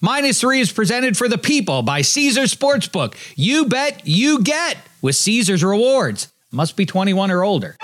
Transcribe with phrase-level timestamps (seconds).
[0.00, 3.14] Minus three is presented for the people by Caesar Sportsbook.
[3.34, 6.32] You bet, you get with Caesar's rewards.
[6.52, 7.74] Must be 21 or older.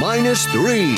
[0.00, 0.92] Minus three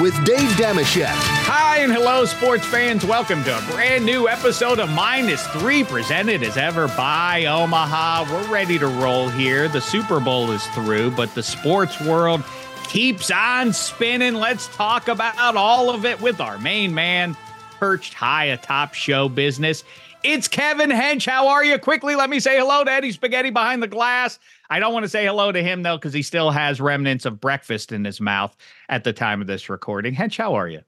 [0.00, 1.06] with Dave Dameshek.
[1.08, 3.04] Hi and hello, sports fans.
[3.04, 8.32] Welcome to a brand new episode of Minus Three, presented as ever by Omaha.
[8.32, 9.66] We're ready to roll here.
[9.68, 12.44] The Super Bowl is through, but the sports world
[12.88, 14.34] keeps on spinning.
[14.34, 17.36] Let's talk about all of it with our main man,
[17.78, 19.84] perched high atop show business.
[20.22, 21.26] It's Kevin Hench.
[21.26, 21.78] How are you?
[21.78, 24.38] Quickly, let me say hello to Eddie Spaghetti behind the glass.
[24.70, 27.40] I don't want to say hello to him though, because he still has remnants of
[27.40, 28.56] breakfast in his mouth
[28.88, 30.14] at the time of this recording.
[30.14, 30.80] Hench, how are you?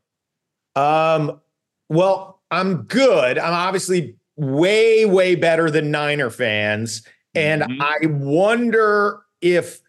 [0.74, 1.41] Um,
[1.88, 3.38] well, I'm good.
[3.38, 7.06] I'm obviously way, way better than Niner fans.
[7.34, 7.80] And mm-hmm.
[7.80, 9.83] I wonder if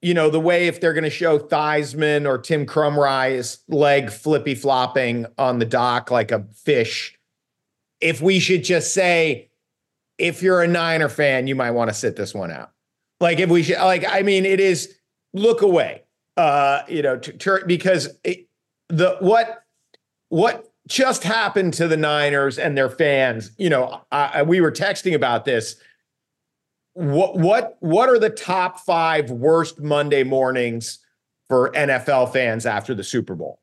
[0.00, 4.54] you know, the way if they're going to show Theismann or Tim Krumrie's leg flippy
[4.54, 7.18] flopping on the dock like a fish,
[8.00, 9.50] if we should just say,
[10.18, 12.70] if you're a Niner fan, you might want to sit this one out.
[13.20, 14.94] Like if we should, like, I mean, it is
[15.32, 16.04] look away,
[16.36, 17.20] uh, you know,
[17.66, 18.46] because it,
[18.88, 19.64] the what
[20.28, 23.50] what just happened to the Niners and their fans.
[23.58, 25.76] You know, I, we were texting about this
[26.98, 30.98] what what what are the top five worst Monday mornings
[31.48, 33.60] for NFL fans after the Super Bowl?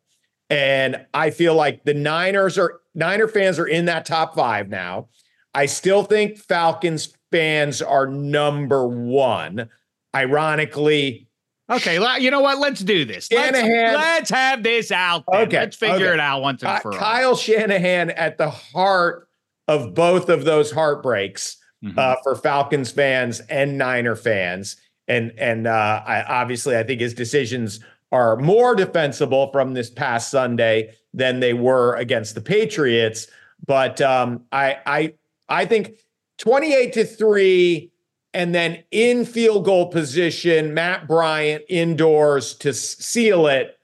[0.49, 5.09] And I feel like the Niners are Niner fans are in that top five now.
[5.53, 9.69] I still think Falcons fans are number one.
[10.15, 11.27] Ironically,
[11.69, 12.59] okay, you know what?
[12.59, 13.29] Let's do this.
[13.29, 15.25] Let's, let's have this out.
[15.29, 15.41] Then.
[15.41, 16.13] Okay, let's figure okay.
[16.13, 16.99] it out once and uh, for all.
[16.99, 19.27] Kyle Shanahan at the heart
[19.67, 21.99] of both of those heartbreaks mm-hmm.
[21.99, 24.77] uh, for Falcons fans and Niner fans.
[25.07, 27.79] And and uh, I, obviously, I think his decisions
[28.11, 33.27] are more defensible from this past Sunday than they were against the Patriots.
[33.65, 35.13] But um, I I
[35.47, 35.99] I think
[36.37, 37.91] twenty eight to three,
[38.33, 43.77] and then in field goal position, Matt Bryant indoors to seal it.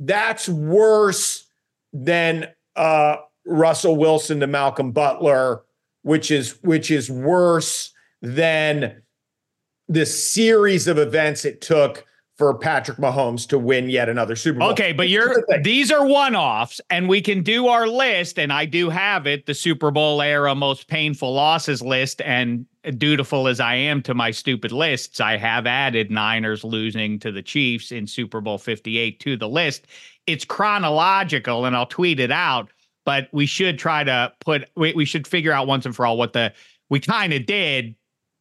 [0.00, 1.46] That's worse
[1.92, 5.62] than uh, Russell Wilson to Malcolm Butler
[6.02, 9.02] which is which is worse than
[9.88, 12.04] the series of events it took
[12.38, 14.70] for Patrick Mahomes to win yet another Super Bowl.
[14.70, 18.88] Okay, but you're these are one-offs and we can do our list and I do
[18.90, 22.66] have it, the Super Bowl era most painful losses list and
[22.98, 27.42] dutiful as I am to my stupid lists, I have added Niners losing to the
[27.42, 29.86] Chiefs in Super Bowl 58 to the list.
[30.26, 32.70] It's chronological and I'll tweet it out
[33.04, 36.16] but we should try to put we, we should figure out once and for all
[36.16, 36.52] what the
[36.90, 37.94] we kind of did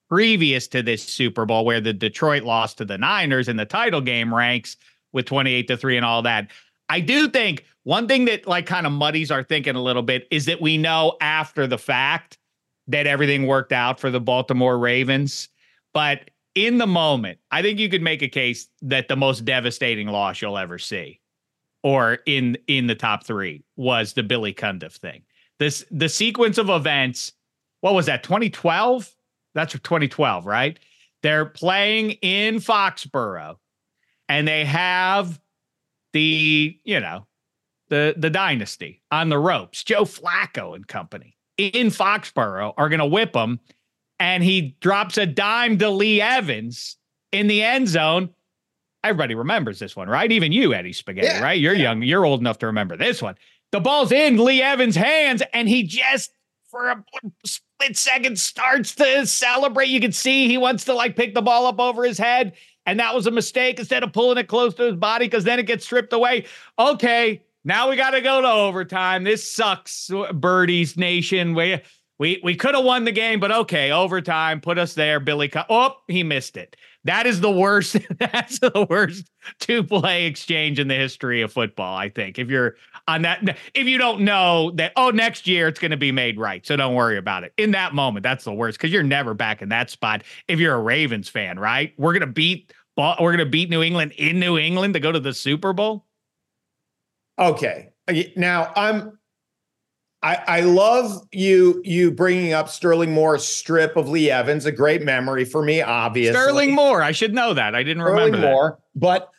[0.09, 4.01] previous to this Super Bowl where the Detroit lost to the Niners in the title
[4.01, 4.75] game ranks
[5.13, 6.51] with 28 to 3 and all that.
[6.89, 10.27] I do think one thing that like kind of muddies our thinking a little bit
[10.29, 12.37] is that we know after the fact
[12.87, 15.47] that everything worked out for the Baltimore Ravens,
[15.93, 20.09] but in the moment, I think you could make a case that the most devastating
[20.09, 21.20] loss you'll ever see
[21.83, 25.23] or in in the top three was the Billy Cundiff thing.
[25.59, 27.33] This the sequence of events.
[27.81, 28.23] What was that?
[28.23, 29.09] 2012.
[29.53, 30.79] That's 2012, right?
[31.23, 33.57] They're playing in Foxborough,
[34.29, 35.39] and they have
[36.13, 37.27] the you know
[37.89, 39.83] the the dynasty on the ropes.
[39.83, 43.59] Joe Flacco and company in Foxborough are going to whip him,
[44.19, 46.97] and he drops a dime to Lee Evans
[47.31, 48.29] in the end zone
[49.03, 50.31] everybody remembers this one, right?
[50.31, 51.59] Even you, Eddie Spaghetti, yeah, right?
[51.59, 51.83] You're yeah.
[51.83, 53.35] young, you're old enough to remember this one.
[53.71, 56.31] The ball's in Lee Evans' hands, and he just
[56.69, 57.03] for a
[57.45, 59.89] split second starts to celebrate.
[59.89, 62.53] You can see he wants to like pick the ball up over his head.
[62.85, 65.59] And that was a mistake instead of pulling it close to his body because then
[65.59, 66.45] it gets stripped away.
[66.79, 69.23] Okay, now we got to go to overtime.
[69.23, 71.53] This sucks, Birdies Nation.
[71.53, 71.81] We
[72.17, 75.19] we we could have won the game, but okay, overtime put us there.
[75.19, 76.75] Billy, Co- oh, he missed it.
[77.05, 77.97] That is the worst.
[78.19, 81.95] That's the worst two play exchange in the history of football.
[81.95, 82.75] I think if you're
[83.07, 86.39] on that, if you don't know that, oh, next year it's going to be made
[86.39, 87.53] right, so don't worry about it.
[87.57, 90.23] In that moment, that's the worst because you're never back in that spot.
[90.47, 91.93] If you're a Ravens fan, right?
[91.97, 92.73] We're gonna beat.
[92.97, 96.05] We're gonna beat New England in New England to go to the Super Bowl.
[97.39, 97.89] Okay,
[98.35, 99.17] now I'm
[100.23, 105.01] I, I love you you bringing up Sterling Moore's strip of Lee Evans, a great
[105.01, 106.39] memory for me, obviously.
[106.39, 107.73] Sterling Moore, I should know that.
[107.73, 108.99] I didn't Sterling remember Moore, that.
[108.99, 109.31] but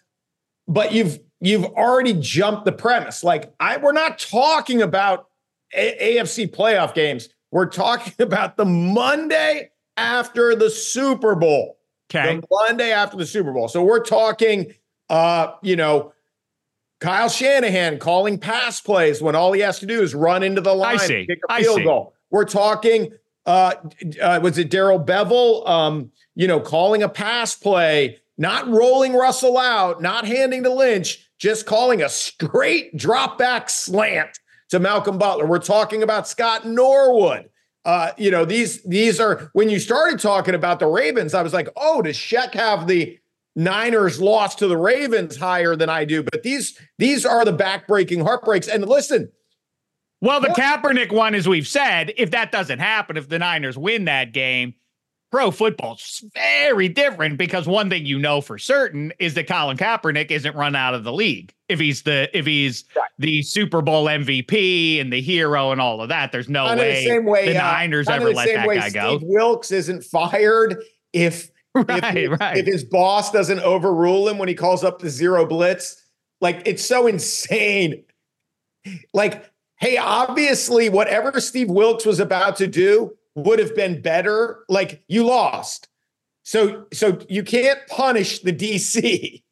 [0.66, 3.22] but you've you've already jumped the premise.
[3.22, 5.26] Like I, we're not talking about
[5.72, 7.28] A- AFC playoff games.
[7.52, 11.78] We're talking about the Monday after the Super Bowl.
[12.10, 13.68] Okay, the Monday after the Super Bowl.
[13.68, 14.74] So we're talking,
[15.08, 16.12] uh, you know,
[17.02, 20.72] Kyle Shanahan calling pass plays when all he has to do is run into the
[20.72, 21.26] line, see.
[21.26, 21.84] kick a I field see.
[21.84, 22.14] goal.
[22.30, 23.12] We're talking.
[23.44, 23.74] Uh,
[24.22, 25.68] uh, was it Darrell Bevell?
[25.68, 31.28] Um, you know, calling a pass play, not rolling Russell out, not handing to Lynch,
[31.38, 34.38] just calling a straight drop back slant
[34.68, 35.46] to Malcolm Butler.
[35.46, 37.50] We're talking about Scott Norwood.
[37.84, 41.52] Uh, you know, these these are when you started talking about the Ravens, I was
[41.52, 43.18] like, oh, does Shek have the
[43.54, 46.22] Niners lost to the Ravens higher than I do?
[46.22, 48.68] But these these are the backbreaking heartbreaks.
[48.68, 49.30] And listen,
[50.20, 50.58] Well, the What?
[50.58, 54.74] Kaepernick one, as we've said, if that doesn't happen, if the Niners win that game,
[55.32, 60.30] pro football's very different because one thing you know for certain is that Colin Kaepernick
[60.30, 61.52] isn't run out of the league.
[61.68, 62.84] If he's the if he's
[63.18, 67.18] the Super Bowl MVP and the hero and all of that, there's no way, the
[67.20, 69.18] way the uh, Niners kind of ever the let that guy go.
[69.22, 70.82] Wilks isn't fired
[71.12, 72.56] if right, if, right.
[72.56, 76.02] if his boss doesn't overrule him when he calls up the zero blitz.
[76.40, 78.04] Like it's so insane.
[79.14, 84.64] Like, hey, obviously, whatever Steve Wilks was about to do would have been better.
[84.68, 85.88] Like you lost.
[86.42, 89.42] So so you can't punish the DC.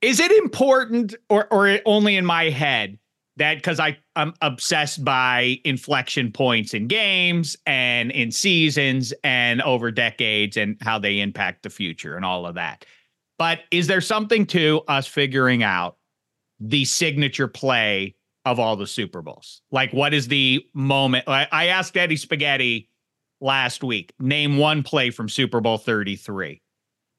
[0.00, 2.98] Is it important or or only in my head
[3.38, 9.90] that because I I'm obsessed by inflection points in games and in seasons and over
[9.90, 12.84] decades and how they impact the future and all of that.
[13.38, 15.96] But is there something to us figuring out
[16.60, 19.62] the signature play of all the Super Bowls?
[19.70, 21.24] Like, what is the moment?
[21.28, 22.88] I, asked Eddie Spaghetti
[23.40, 26.60] last week, name one play from Super Bowl 33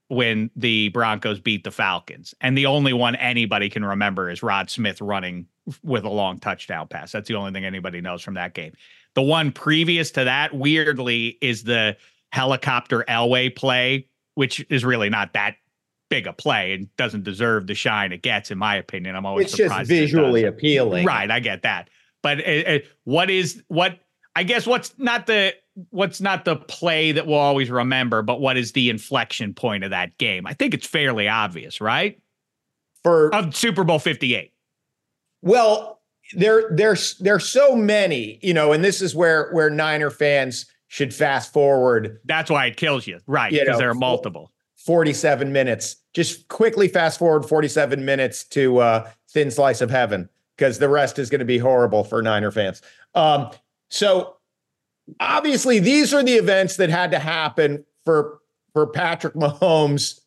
[0.10, 2.34] when the Broncos beat the Falcons.
[2.42, 5.46] And the only one anybody can remember is Rod Smith running
[5.84, 7.12] with a long touchdown pass.
[7.12, 8.74] That's the only thing anybody knows from that game.
[9.14, 11.96] The one previous to that, weirdly, is the
[12.32, 15.56] helicopter Elway play, which is really not that
[16.10, 19.16] big a play and doesn't deserve the shine it gets, in my opinion.
[19.16, 19.90] I'm always It's just surprised.
[19.92, 21.06] that it visually appealing.
[21.06, 21.90] Right, I get that.
[22.24, 24.00] But uh, uh, what is what?
[24.36, 25.54] I guess what's not the
[25.90, 29.90] what's not the play that we'll always remember, but what is the inflection point of
[29.92, 30.46] that game?
[30.46, 32.20] I think it's fairly obvious, right?
[33.04, 34.52] For Of Super Bowl 58.
[35.42, 36.02] Well,
[36.34, 41.14] there there's there's so many, you know, and this is where where Niner fans should
[41.14, 43.52] fast forward That's why it kills you, right?
[43.52, 44.52] You Because know, there are multiple.
[44.78, 45.98] 47 minutes.
[46.14, 50.28] Just quickly fast forward 47 minutes to uh Thin Slice of Heaven
[50.58, 52.82] because the rest is going to be horrible for Niner fans.
[53.16, 53.50] Um
[53.90, 54.36] so
[55.20, 58.40] obviously these are the events that had to happen for
[58.74, 60.20] for Patrick Mahomes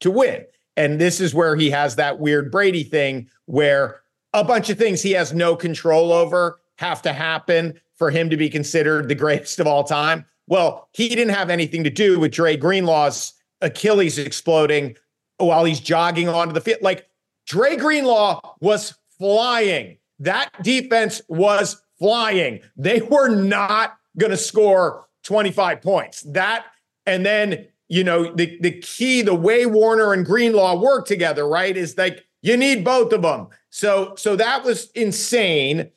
[0.00, 0.44] to win.
[0.76, 4.00] And this is where he has that weird Brady thing where
[4.34, 8.36] a bunch of things he has no control over have to happen for him to
[8.36, 10.26] be considered the greatest of all time.
[10.46, 14.96] Well, he didn't have anything to do with Dre Greenlaw's Achilles exploding
[15.38, 16.82] while he's jogging onto the field.
[16.82, 17.08] Like
[17.46, 19.96] Dre Greenlaw was flying.
[20.18, 22.60] That defense was flying.
[22.76, 26.22] They were not going to score 25 points.
[26.22, 26.66] That
[27.06, 31.76] and then you know the the key the way Warner and Greenlaw work together, right?
[31.76, 33.48] Is like you need both of them.
[33.70, 35.90] So so that was insane.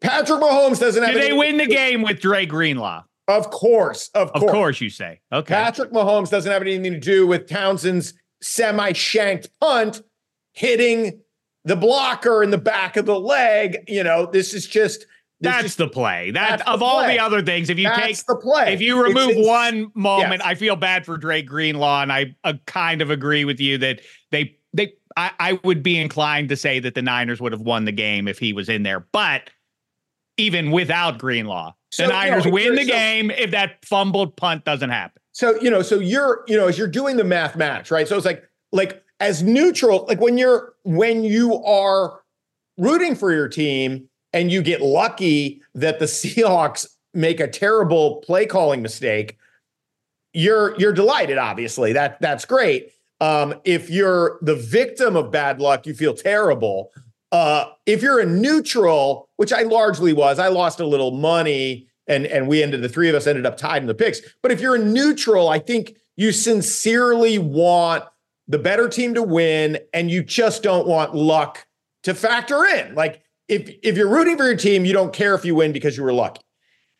[0.00, 3.04] Patrick Mahomes doesn't have Did they win the game with Dre Greenlaw?
[3.26, 4.52] Of course, of, Of course.
[4.52, 5.20] course, you say.
[5.32, 5.52] Okay.
[5.54, 10.02] Patrick Mahomes doesn't have anything to do with Townsend's semi shanked punt
[10.52, 11.20] hitting
[11.64, 13.84] the blocker in the back of the leg.
[13.86, 15.04] You know, this is just
[15.40, 16.30] this that's is- the play.
[16.32, 17.16] That that's the of all play.
[17.16, 18.72] the other things, if you take the play.
[18.74, 20.42] if you It's remove one moment, Yes.
[20.44, 24.00] I feel bad for Dre Greenlaw, and I uh, kind of agree with you that
[24.30, 27.84] they they I, I would be inclined to say that the Niners would have won
[27.84, 29.50] the game if he was in there, but
[30.36, 34.36] even without Greenlaw, So, the you know, Niners win the so- game if that fumbled
[34.36, 35.20] punt doesn't happen.
[35.32, 38.06] So, you know, so you're, you know, as you're doing the math, mathematics, right?
[38.08, 42.20] So it's like, like as neutral, like when you're, when you are
[42.76, 48.46] rooting for your team and you get lucky that the Seahawks make a terrible play
[48.46, 49.38] calling mistake,
[50.32, 51.92] you're, you're delighted, obviously.
[51.92, 52.92] That, that's great.
[53.20, 56.92] Um, if you're the victim of bad luck, you feel terrible.
[57.32, 62.26] Uh, if you're a neutral, which I largely was, I lost a little money and
[62.26, 64.20] and we ended the three of us ended up tied in the picks.
[64.42, 68.04] But if you're a neutral, I think you sincerely want
[68.48, 71.66] the better team to win, and you just don't want luck
[72.04, 72.94] to factor in.
[72.94, 75.96] Like if if you're rooting for your team, you don't care if you win because
[75.96, 76.42] you were lucky.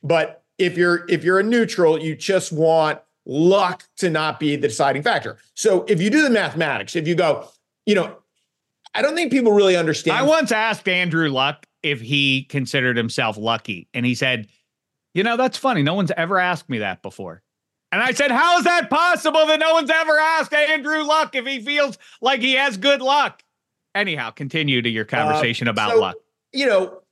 [0.02, 4.68] But if you're if you're a neutral, you just want luck to not be the
[4.68, 5.38] deciding factor.
[5.54, 7.48] So if you do the mathematics, if you go,
[7.84, 8.16] you know,
[8.94, 10.16] I don't think people really understand.
[10.16, 14.48] I once asked Andrew Luck if he considered himself lucky, and he said,
[15.14, 15.82] "You know, that's funny.
[15.82, 17.42] No one's ever asked me that before."
[17.92, 21.46] And I said, "How is that possible that no one's ever asked Andrew Luck if
[21.46, 23.42] he feels like he has good luck?"
[23.94, 26.16] anyhow, continue to your conversation uh, about so, luck.
[26.52, 27.02] You know,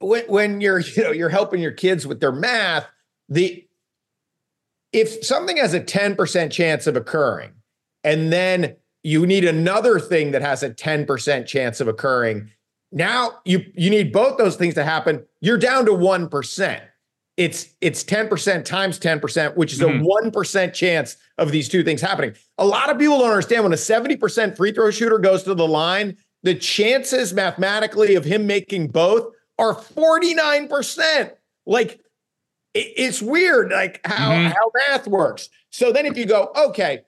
[0.00, 2.86] when when you're you know you're helping your kids with their math,
[3.28, 3.66] the
[4.92, 7.52] if something has a 10% chance of occurring,
[8.04, 12.50] and then you need another thing that has a 10% chance of occurring.
[12.92, 15.24] Now you you need both those things to happen.
[15.40, 16.82] You're down to 1%.
[17.38, 20.04] It's it's 10% times 10%, which is mm-hmm.
[20.04, 22.34] a 1% chance of these two things happening.
[22.58, 25.66] A lot of people don't understand when a 70% free throw shooter goes to the
[25.66, 31.32] line, the chances mathematically of him making both are 49%.
[31.66, 32.00] Like
[32.74, 34.48] it's weird like how mm-hmm.
[34.48, 35.48] how math works.
[35.70, 37.02] So then if you go, okay,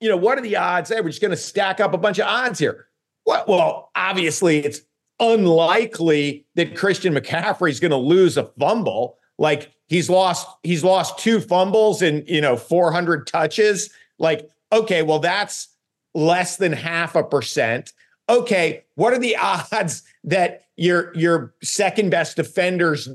[0.00, 0.90] you know, what are the odds?
[0.90, 2.86] Hey, we're just going to stack up a bunch of odds here.
[3.26, 4.80] Well, well, obviously, it's
[5.20, 9.18] unlikely that Christian McCaffrey is going to lose a fumble.
[9.38, 13.90] Like he's lost, he's lost two fumbles and you know 400 touches.
[14.18, 15.68] Like, okay, well, that's
[16.14, 17.92] less than half a percent.
[18.30, 23.08] Okay, what are the odds that your your second best defender's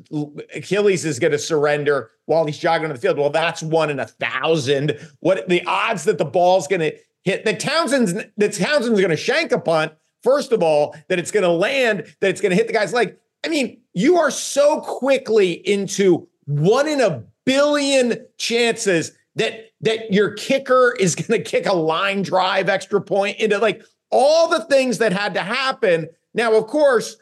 [0.53, 3.17] Achilles is going to surrender while he's jogging on the field.
[3.17, 4.99] Well, that's one in a thousand.
[5.21, 9.17] What the odds that the ball's going to hit the Townsend's that Townsend's going to
[9.17, 9.93] shank a punt?
[10.21, 12.93] First of all, that it's going to land, that it's going to hit the guy's
[12.93, 13.15] leg.
[13.43, 20.33] I mean, you are so quickly into one in a billion chances that that your
[20.33, 24.97] kicker is going to kick a line drive extra point into like all the things
[24.99, 26.07] that had to happen.
[26.33, 27.17] Now, of course,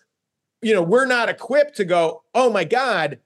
[0.62, 3.20] you know, we're not equipped to go, oh my God,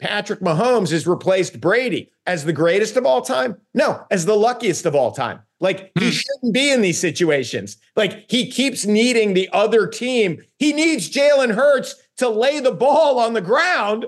[0.00, 3.56] Patrick Mahomes has replaced Brady as the greatest of all time.
[3.74, 5.40] No, as the luckiest of all time.
[5.60, 6.10] Like he hmm.
[6.10, 7.78] shouldn't be in these situations.
[7.94, 10.42] Like he keeps needing the other team.
[10.58, 14.06] He needs Jalen Hurts to lay the ball on the ground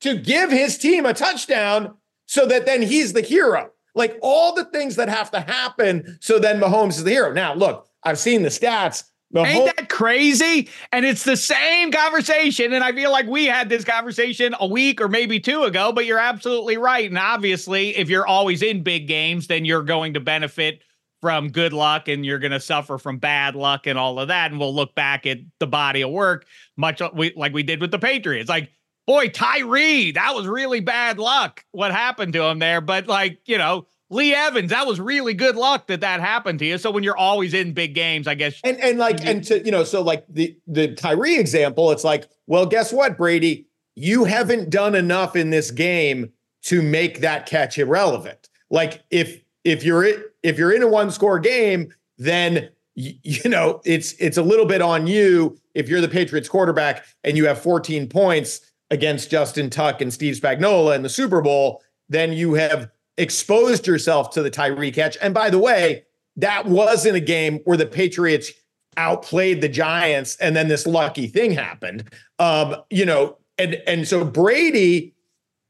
[0.00, 1.94] to give his team a touchdown
[2.26, 3.70] so that then he's the hero.
[3.94, 7.32] Like all the things that have to happen so then Mahomes is the hero.
[7.32, 9.04] Now, look, I've seen the stats.
[9.30, 10.68] The Ain't that crazy?
[10.92, 12.72] And it's the same conversation.
[12.72, 16.06] And I feel like we had this conversation a week or maybe two ago, but
[16.06, 17.08] you're absolutely right.
[17.08, 20.82] And obviously, if you're always in big games, then you're going to benefit
[21.20, 24.52] from good luck and you're going to suffer from bad luck and all of that.
[24.52, 26.46] And we'll look back at the body of work,
[26.76, 28.48] much like we did with the Patriots.
[28.48, 28.70] Like,
[29.06, 32.80] boy, Tyree, that was really bad luck what happened to him there.
[32.80, 36.66] But, like, you know, Lee Evans, that was really good luck that that happened to
[36.66, 36.78] you.
[36.78, 38.60] So when you're always in big games, I guess.
[38.62, 42.28] And and like and to you know, so like the the Tyree example, it's like,
[42.46, 46.30] well, guess what, Brady, you haven't done enough in this game
[46.62, 48.48] to make that catch irrelevant.
[48.70, 50.06] Like if if you're
[50.42, 54.66] if you're in a one score game, then you, you know it's it's a little
[54.66, 58.60] bit on you if you're the Patriots quarterback and you have 14 points
[58.94, 64.30] against Justin Tuck and Steve Spagnuolo in the Super Bowl, then you have exposed yourself
[64.30, 65.18] to the Tyree catch.
[65.20, 66.04] And by the way,
[66.36, 68.50] that was in a game where the Patriots
[68.96, 72.10] outplayed the Giants, and then this lucky thing happened.
[72.38, 75.14] Um, you know, and and so Brady,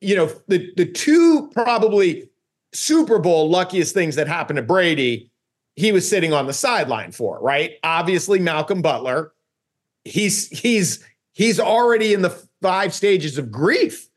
[0.00, 2.28] you know, the the two probably
[2.72, 5.30] Super Bowl luckiest things that happened to Brady,
[5.76, 7.72] he was sitting on the sideline for, right?
[7.82, 9.32] Obviously, Malcolm Butler.
[10.04, 11.02] He's he's
[11.32, 12.30] he's already in the
[12.64, 14.08] five stages of grief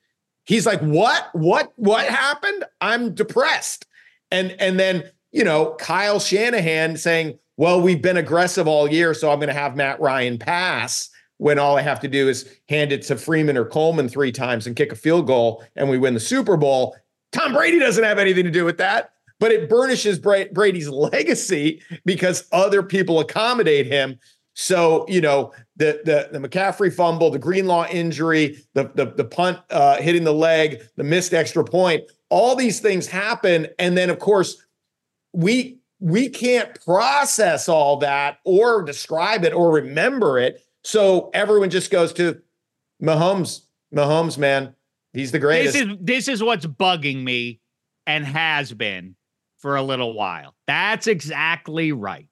[0.48, 1.30] he's like, "What?
[1.34, 1.72] What?
[1.75, 2.66] What happened?
[2.82, 3.86] I'm depressed."
[4.32, 9.32] And and then you know Kyle Shanahan saying, "Well, we've been aggressive all year, so
[9.32, 12.92] I'm going to have Matt Ryan pass." When all I have to do is hand
[12.92, 16.16] it to Freeman or Coleman three times and kick a field goal, and we win
[16.16, 16.98] the Super Bowl.
[17.32, 22.48] Tom Brady doesn't have anything to do with that, but it burnishes Brady's legacy because
[22.51, 24.18] other people accommodate him.
[24.59, 29.59] So, you know, the the the McCaffrey fumble, the Greenlaw injury, the the, the punt
[29.69, 33.67] uh, hitting the leg, the missed extra point, all these things happen.
[33.77, 34.65] And then of course,
[35.31, 40.65] we we can't process all that or describe it or remember it.
[40.83, 42.41] So everyone just goes to
[42.99, 43.61] Mahomes,
[43.93, 44.73] Mahomes, man.
[45.13, 45.75] He's the greatest.
[45.75, 47.59] This is this is what's bugging me
[48.07, 49.17] and has been
[49.59, 50.55] for a little while.
[50.65, 52.27] That's exactly right.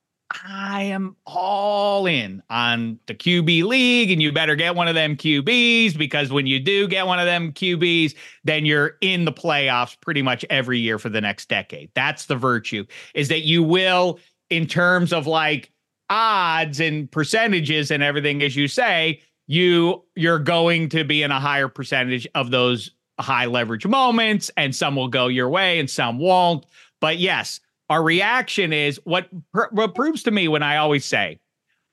[0.48, 5.16] I am all in on the QB league, and you better get one of them
[5.16, 10.00] QBs because when you do get one of them QBs, then you're in the playoffs
[10.02, 11.90] pretty much every year for the next decade.
[11.94, 15.72] That's the virtue is that you will, in terms of like
[16.10, 21.40] odds and percentages and everything, as you say, you you're going to be in a
[21.40, 26.18] higher percentage of those high leverage moments, and some will go your way and some
[26.20, 26.66] won't.
[27.00, 29.30] But yes, our reaction is what,
[29.72, 31.40] what proves to me when I always say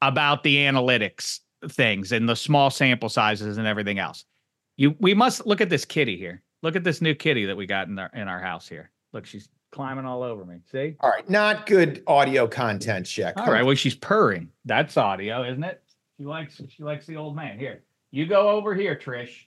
[0.00, 4.24] about the analytics things and the small sample sizes and everything else.
[4.76, 6.42] You we must look at this kitty here.
[6.62, 8.90] Look at this new kitty that we got in our in our house here.
[9.12, 10.56] Look, she's climbing all over me.
[10.70, 10.96] See?
[11.00, 13.36] All right, not good audio content check.
[13.36, 13.64] All right.
[13.64, 14.48] Well, she's purring.
[14.64, 15.82] That's audio, isn't it?
[16.18, 17.58] She likes she likes the old man.
[17.58, 19.46] Here, you go over here, Trish.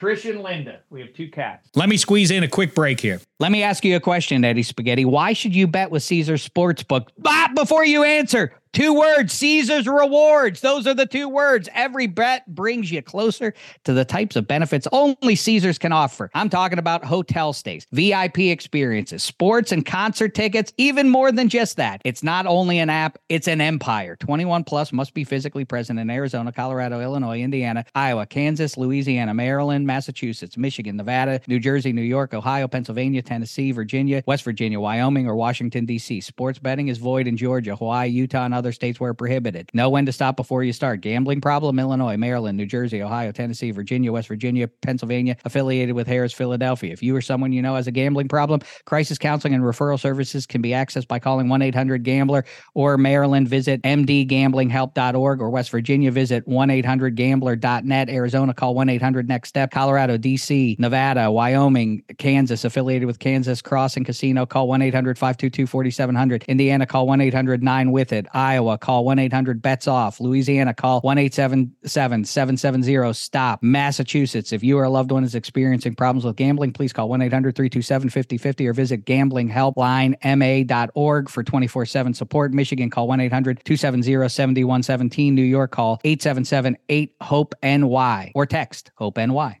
[0.00, 0.80] Trish and Linda.
[0.90, 1.70] We have two cats.
[1.74, 3.20] Let me squeeze in a quick break here.
[3.40, 5.06] Let me ask you a question, Eddie Spaghetti.
[5.06, 7.08] Why should you bet with Caesar Sportsbook?
[7.16, 10.60] But before you answer, Two words, Caesar's rewards.
[10.60, 11.66] Those are the two words.
[11.72, 13.54] Every bet brings you closer
[13.84, 16.30] to the types of benefits only Caesars can offer.
[16.34, 21.78] I'm talking about hotel stays, VIP experiences, sports and concert tickets, even more than just
[21.78, 22.02] that.
[22.04, 24.14] It's not only an app, it's an empire.
[24.16, 29.86] 21 plus must be physically present in Arizona, Colorado, Illinois, Indiana, Iowa, Kansas, Louisiana, Maryland,
[29.86, 35.34] Massachusetts, Michigan, Nevada, New Jersey, New York, Ohio, Pennsylvania, Tennessee, Virginia, West Virginia, Wyoming, or
[35.34, 36.20] Washington, D.C.
[36.20, 39.70] Sports betting is void in Georgia, Hawaii, Utah, and other other states where prohibited.
[39.72, 41.00] Know when to stop before you start.
[41.00, 46.32] Gambling problem Illinois, Maryland, New Jersey, Ohio, Tennessee, Virginia, West Virginia, Pennsylvania, affiliated with Harrah's
[46.32, 46.92] Philadelphia.
[46.92, 50.46] If you or someone you know has a gambling problem, crisis counseling and referral services
[50.46, 52.44] can be accessed by calling 1 800 Gambler
[52.74, 58.08] or Maryland, visit mdgamblinghelp.org or West Virginia, visit 1 800 gambler.net.
[58.10, 59.70] Arizona, call 1 800 Next Step.
[59.70, 66.44] Colorado, DC, Nevada, Wyoming, Kansas, affiliated with Kansas Crossing Casino, call 1 800 522 4700.
[66.48, 68.26] Indiana, call 1 800 9 with it.
[68.32, 70.20] Iowa, call 1 800 bets off.
[70.20, 73.60] Louisiana, call 1 877 770 stop.
[73.62, 77.22] Massachusetts, if you or a loved one is experiencing problems with gambling, please call 1
[77.22, 82.52] 800 327 5050 or visit gamblinghelplinema.org for 24 7 support.
[82.52, 85.34] Michigan, call 1 800 270 7117.
[85.34, 89.60] New York, call 877 8 HOPE NY or text HOPE NY.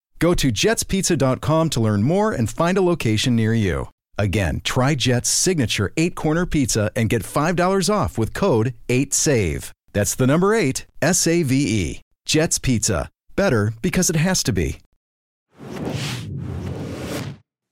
[0.21, 3.89] Go to jetspizza.com to learn more and find a location near you.
[4.19, 9.71] Again, try Jet's signature eight corner pizza and get $5 off with code 8SAVE.
[9.93, 12.01] That's the number eight, S A V E.
[12.25, 13.09] Jet's Pizza.
[13.35, 14.77] Better because it has to be.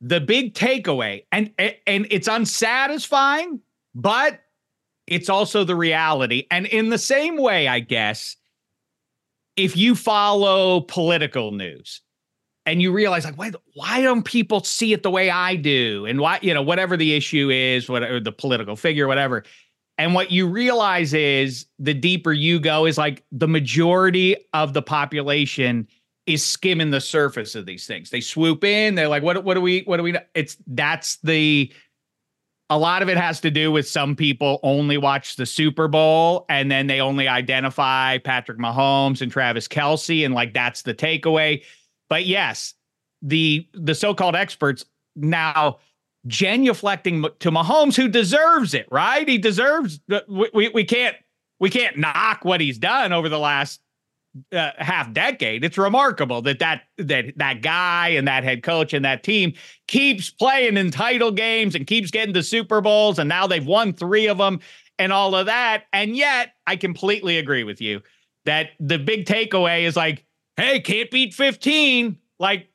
[0.02, 1.52] the big takeaway and
[1.86, 3.60] and it's unsatisfying
[3.94, 4.40] but
[5.08, 8.38] it's also the reality and in the same way i guess
[9.58, 12.00] if you follow political news
[12.70, 16.20] and you realize like why why don't people see it the way i do and
[16.20, 19.44] why you know whatever the issue is whatever the political figure whatever
[20.00, 24.82] and what you realize is the deeper you go is like the majority of the
[24.82, 25.86] population
[26.26, 28.10] is skimming the surface of these things.
[28.10, 30.22] They swoop in, they're like, what what do we what do we know?
[30.36, 31.74] It's that's the
[32.70, 36.46] a lot of it has to do with some people only watch the Super Bowl
[36.48, 41.62] and then they only identify Patrick Mahomes and Travis Kelce, and like that's the takeaway.
[42.10, 42.74] But yes,
[43.22, 45.80] the the so-called experts now
[46.28, 49.28] genuflecting to Mahomes, who deserves it, right?
[49.28, 50.00] He deserves.
[50.28, 51.16] We, we we can't
[51.60, 53.82] we can't knock what he's done over the last
[54.52, 55.64] uh, half decade.
[55.64, 59.54] It's remarkable that that that that guy and that head coach and that team
[59.88, 63.94] keeps playing in title games and keeps getting to Super Bowls, and now they've won
[63.94, 64.60] three of them
[64.98, 65.84] and all of that.
[65.94, 68.02] And yet, I completely agree with you
[68.46, 70.26] that the big takeaway is like,
[70.60, 72.18] hey, can't beat fifteen.
[72.40, 72.70] Like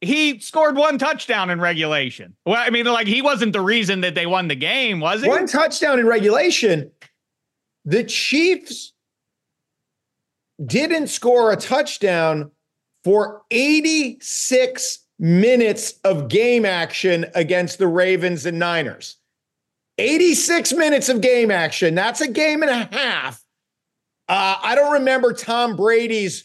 [0.00, 2.34] he scored one touchdown in regulation.
[2.44, 5.28] Well, I mean, like he wasn't the reason that they won the game, was he?
[5.28, 6.90] One touchdown in regulation.
[7.84, 8.92] The Chiefs
[10.64, 12.50] didn't score a touchdown
[13.04, 19.16] for 86 minutes of game action against the Ravens and Niners.
[19.98, 21.94] 86 minutes of game action.
[21.94, 23.42] That's a game and a half.
[24.28, 26.44] Uh, I don't remember Tom Brady's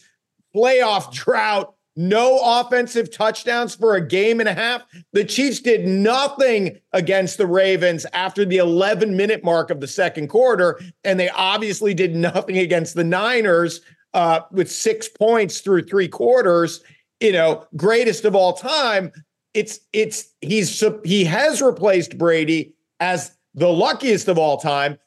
[0.54, 1.74] playoff drought.
[1.96, 4.82] No offensive touchdowns for a game and a half.
[5.12, 10.28] The Chiefs did nothing against the Ravens after the 11 minute mark of the second
[10.28, 10.80] quarter.
[11.02, 13.80] And they obviously did nothing against the Niners
[14.14, 16.84] uh, with six points through three quarters.
[17.20, 19.10] You know, greatest of all time.
[19.54, 24.98] It's it's he's he has replaced Brady as the luckiest of all time.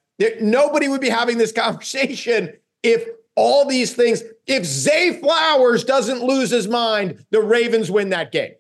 [0.42, 6.50] Nobody would be having this conversation if all these things, if Zay Flowers doesn't lose
[6.50, 8.54] his mind, the Ravens win that game.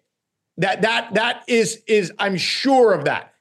[0.57, 3.33] That that that is is I'm sure of that.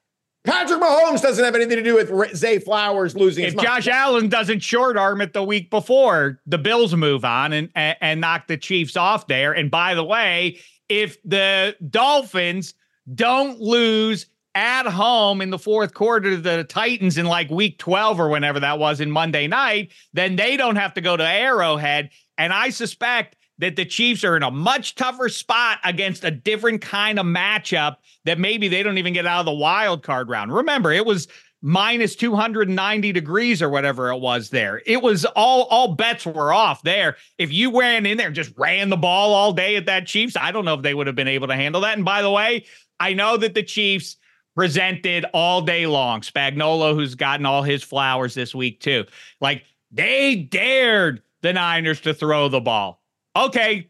[0.44, 3.44] Patrick Mahomes doesn't have anything to do with Zay Flowers losing.
[3.44, 7.68] If Josh Allen doesn't short arm it the week before, the Bills move on and,
[7.74, 9.52] and and knock the Chiefs off there.
[9.52, 12.74] And by the way, if the Dolphins
[13.14, 18.18] don't lose at home in the fourth quarter to the Titans in like week 12
[18.18, 22.10] or whenever that was in Monday night, then they don't have to go to Arrowhead.
[22.36, 26.80] And I suspect that the Chiefs are in a much tougher spot against a different
[26.80, 30.52] kind of matchup that maybe they don't even get out of the wild card round.
[30.52, 31.28] Remember, it was
[31.62, 34.80] minus 290 degrees or whatever it was there.
[34.86, 37.16] It was all all bets were off there.
[37.38, 40.36] If you ran in there and just ran the ball all day at that Chiefs,
[40.36, 41.96] I don't know if they would have been able to handle that.
[41.96, 42.64] And by the way,
[42.98, 44.16] I know that the Chiefs
[44.60, 46.20] presented all day long.
[46.20, 49.04] Spagnuolo, who's gotten all his flowers this week too.
[49.40, 53.00] Like they dared the Niners to throw the ball
[53.36, 53.88] okay,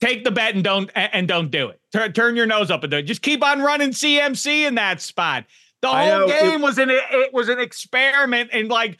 [0.00, 1.80] take the bet and don't and don't do it.
[1.92, 3.02] Turn, turn your nose up and do it.
[3.02, 5.44] Just keep on running CMC in that spot.
[5.80, 8.98] The whole game it, was an it was an experiment and like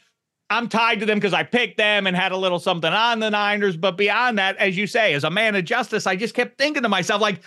[0.49, 3.31] I'm tied to them because I picked them and had a little something on the
[3.31, 3.77] Niners.
[3.77, 6.83] But beyond that, as you say, as a man of justice, I just kept thinking
[6.83, 7.41] to myself, like,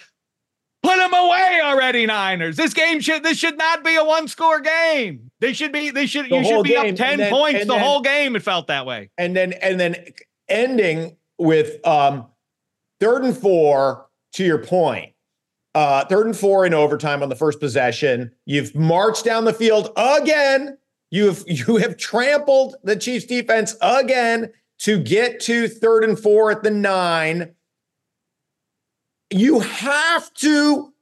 [0.87, 2.57] put them away already, Niners.
[2.57, 5.31] This game should this should not be a one score game.
[5.41, 6.93] They should be they should the you should be game.
[6.93, 8.37] up 10 then, points the then, whole game.
[8.37, 9.11] It felt that way.
[9.19, 9.97] And then and then
[10.49, 12.27] ending with um,
[13.01, 15.13] third and four, to your point,
[15.75, 18.33] uh, third and four in overtime on the first possession.
[18.45, 20.79] You've marched down the field again.
[21.11, 26.63] You've you have trampled the Chiefs defense again to get to third and four at
[26.63, 27.55] the nine.
[29.31, 30.93] You have to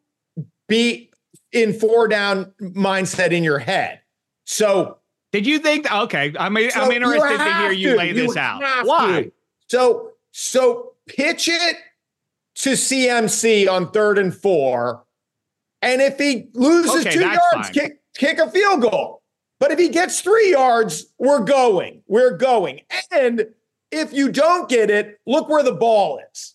[0.68, 1.10] be
[1.52, 4.00] in four down mindset in your head.
[4.44, 4.98] So
[5.32, 7.96] did you think okay, I mean so I'm interested to hear you to.
[7.96, 8.86] lay this you out.
[8.86, 9.22] Why?
[9.24, 9.32] To.
[9.68, 11.76] So so pitch it
[12.56, 15.04] to CMC on third and four.
[15.82, 19.22] And if he loses okay, two yards, kick, kick a field goal.
[19.60, 22.02] But if he gets three yards, we're going.
[22.06, 22.80] We're going.
[23.12, 23.46] And
[23.90, 26.53] if you don't get it, look where the ball is.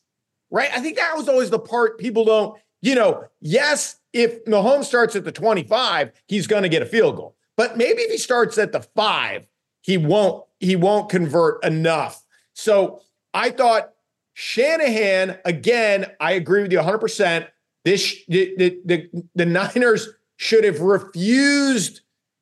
[0.51, 0.69] Right?
[0.73, 5.15] I think that was always the part people don't, you know, yes, if Mahomes starts
[5.15, 7.35] at the 25, he's going to get a field goal.
[7.55, 9.45] But maybe if he starts at the five,
[9.81, 12.23] he won't, he won't convert enough.
[12.53, 13.01] So
[13.33, 13.93] I thought
[14.33, 17.47] Shanahan, again, I agree with you 100%.
[17.85, 22.01] This the, the, the, the Niners should have refused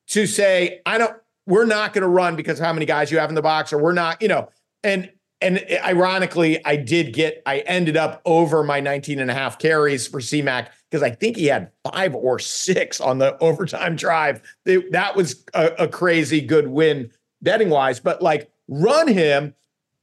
[0.10, 1.16] to say, I don't,
[1.48, 3.80] we're not going to run because how many guys you have in the box, or
[3.80, 4.50] we're not, you know,
[4.84, 9.60] and and ironically, I did get, I ended up over my 19 and a half
[9.60, 14.42] carries for CMAC because I think he had five or six on the overtime drive.
[14.66, 19.54] They, that was a, a crazy good win betting wise, but like run him.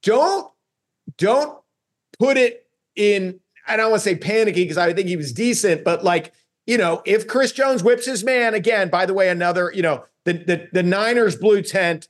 [0.02, 0.50] Don't
[1.18, 1.58] don't
[2.18, 2.66] put it
[2.96, 6.32] in, I don't want to say panicky because I think he was decent, but like,
[6.66, 10.04] you know, if Chris Jones whips his man again, by the way, another, you know,
[10.24, 12.08] the the, the Niners blue tent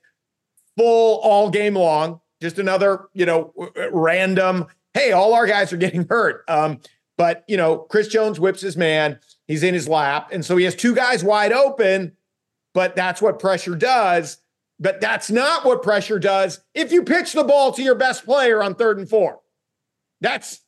[0.77, 3.53] full all game long, just another, you know,
[3.91, 6.45] random, hey, all our guys are getting hurt.
[6.49, 6.81] Um,
[7.17, 10.65] but you know, Chris Jones whips his man, he's in his lap, and so he
[10.65, 12.13] has two guys wide open,
[12.73, 14.39] but that's what pressure does.
[14.81, 18.63] But that's not what pressure does if you pitch the ball to your best player
[18.63, 19.41] on third and four.
[20.21, 20.61] That's.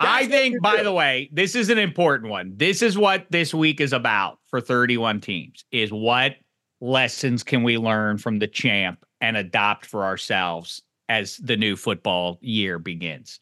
[0.00, 2.54] that's I think, by the way, this is an important one.
[2.56, 6.34] This is what this week is about for 31 teams is what
[6.80, 12.38] lessons can we learn from the champ and adopt for ourselves as the new football
[12.40, 13.40] year begins.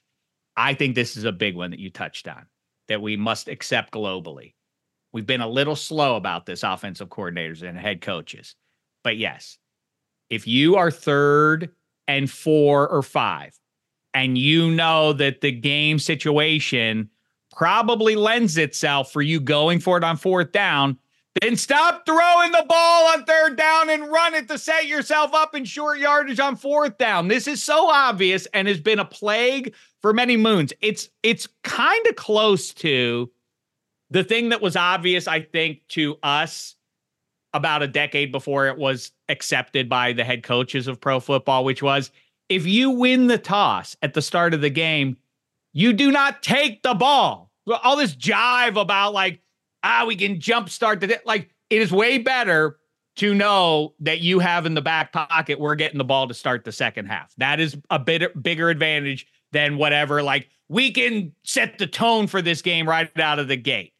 [0.56, 2.46] I think this is a big one that you touched on
[2.88, 4.54] that we must accept globally.
[5.12, 8.54] We've been a little slow about this, offensive coordinators and head coaches.
[9.02, 9.58] But yes,
[10.30, 11.70] if you are third
[12.06, 13.58] and four or five,
[14.12, 17.10] and you know that the game situation
[17.56, 20.98] probably lends itself for you going for it on fourth down,
[21.40, 25.54] then stop throwing the ball on third down and run it to set yourself up
[25.54, 27.28] in short yardage on fourth down.
[27.28, 30.72] This is so obvious and has been a plague for many moons.
[30.80, 33.30] It's it's kind of close to
[34.10, 36.76] the thing that was obvious, I think, to us
[37.52, 41.82] about a decade before it was accepted by the head coaches of pro football, which
[41.82, 42.10] was
[42.48, 45.16] if you win the toss at the start of the game,
[45.72, 47.50] you do not take the ball.
[47.82, 49.40] All this jive about like,
[49.84, 52.78] ah, we can jumpstart the like it is way better
[53.16, 56.64] to know that you have in the back pocket, we're getting the ball to start
[56.64, 57.32] the second half.
[57.36, 60.22] That is a bit bigger advantage than whatever.
[60.22, 63.92] Like we can set the tone for this game right out of the gate.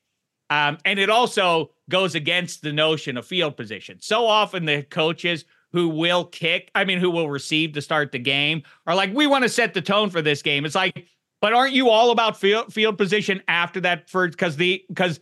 [0.51, 3.99] Um, and it also goes against the notion of field position.
[4.01, 8.18] So often the coaches who will kick, I mean, who will receive to start the
[8.18, 10.64] game are like, we want to set the tone for this game.
[10.64, 11.07] It's like,
[11.40, 15.20] but aren't you all about field field position after that for because the because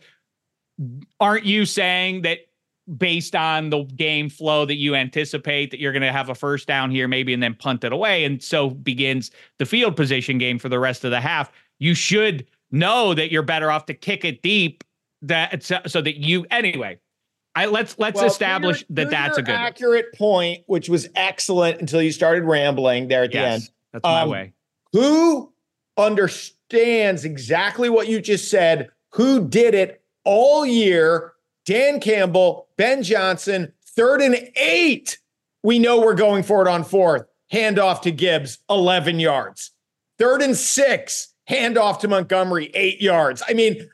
[1.19, 2.39] aren't you saying that
[2.97, 6.67] based on the game flow that you anticipate that you're going to have a first
[6.67, 10.59] down here maybe and then punt it away and so begins the field position game
[10.59, 14.25] for the rest of the half you should know that you're better off to kick
[14.25, 14.83] it deep
[15.21, 16.99] that so that you anyway
[17.55, 20.17] I let's let's well, establish your, that that's a good accurate one.
[20.17, 23.69] point, which was excellent until you started rambling there at yes, the end.
[23.93, 24.53] That's my um, way.
[24.93, 25.53] Who
[25.97, 28.89] understands exactly what you just said?
[29.11, 31.33] Who did it all year?
[31.65, 35.19] Dan Campbell, Ben Johnson, third and eight.
[35.63, 37.25] We know we're going for it on fourth.
[37.49, 39.71] Hand off to Gibbs, 11 yards.
[40.19, 43.41] Third and six, hand off to Montgomery, eight yards.
[43.47, 43.89] I mean,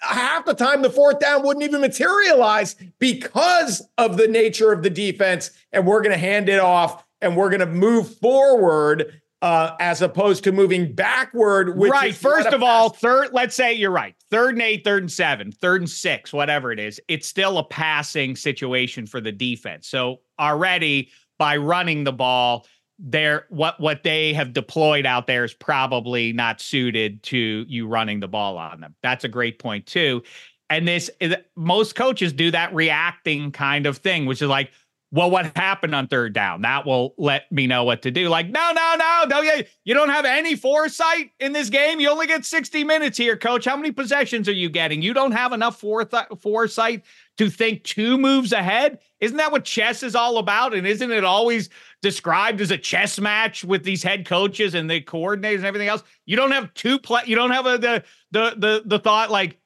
[0.00, 4.90] half the time the fourth down wouldn't even materialize because of the nature of the
[4.90, 5.50] defense.
[5.72, 10.00] And we're going to hand it off and we're going to move forward uh, as
[10.00, 11.76] opposed to moving backward.
[11.76, 12.14] right.
[12.14, 14.14] First of all, third, let's say you're right.
[14.30, 17.64] Third and eight, third and seven, third and six, whatever it is, it's still a
[17.64, 19.88] passing situation for the defense.
[19.88, 22.66] So already by running the ball,
[23.00, 28.20] there what what they have deployed out there is probably not suited to you running
[28.20, 28.94] the ball on them.
[29.02, 30.22] That's a great point too.
[30.70, 34.70] And this is most coaches do that reacting kind of thing, which is like,
[35.12, 36.62] well, what happened on third down?
[36.62, 38.30] That will let me know what to do.
[38.30, 42.00] Like, no, no, no, yeah, you don't have any foresight in this game.
[42.00, 43.66] You only get 60 minutes here, coach.
[43.66, 45.02] How many possessions are you getting?
[45.02, 47.02] You don't have enough foresight
[47.36, 49.00] to think two moves ahead.
[49.20, 50.74] Isn't that what chess is all about?
[50.74, 51.68] And isn't it always
[52.00, 56.02] described as a chess match with these head coaches and the coordinators and everything else?
[56.24, 57.22] You don't have two play.
[57.26, 59.58] You don't have a, the the the the thought like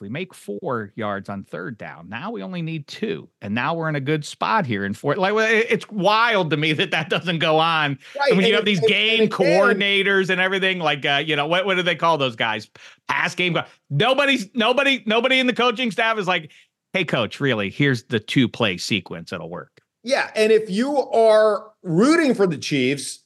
[0.00, 3.74] if we make four yards on third down, now we only need two, and now
[3.74, 5.18] we're in a good spot here in fourth.
[5.18, 7.98] Like it's wild to me that that doesn't go on.
[8.18, 8.32] Right.
[8.32, 10.78] I mean, you have these game and coordinators and everything.
[10.78, 12.70] Like, uh, you know, what what do they call those guys?
[13.08, 13.58] Pass game.
[13.90, 16.50] Nobody's nobody nobody in the coaching staff is like,
[16.94, 17.68] hey, coach, really?
[17.68, 19.34] Here's the two play sequence.
[19.34, 19.82] It'll work.
[20.02, 23.22] Yeah, and if you are rooting for the Chiefs,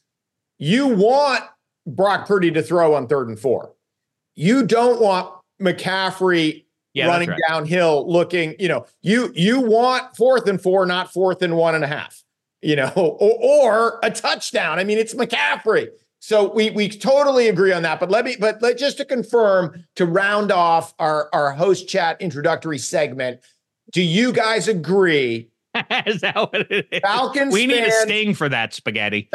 [0.57, 1.41] you want
[1.87, 3.71] Brock Purdy to throw on third and four.
[4.35, 6.64] You don't want McCaffrey
[6.95, 7.39] yeah, running right.
[7.47, 11.83] downhill, looking, you know, you you want fourth and four, not fourth and one and
[11.83, 12.23] a half,
[12.61, 14.79] you know, or, or a touchdown.
[14.79, 15.89] I mean, it's McCaffrey.
[16.19, 17.99] So we we totally agree on that.
[17.99, 22.19] But let me, but let just to confirm to round off our our host chat
[22.21, 23.41] introductory segment.
[23.91, 25.49] Do you guys agree?
[26.07, 27.01] is that what it is?
[27.01, 27.53] Falcons.
[27.53, 29.29] We need a sting for that spaghetti.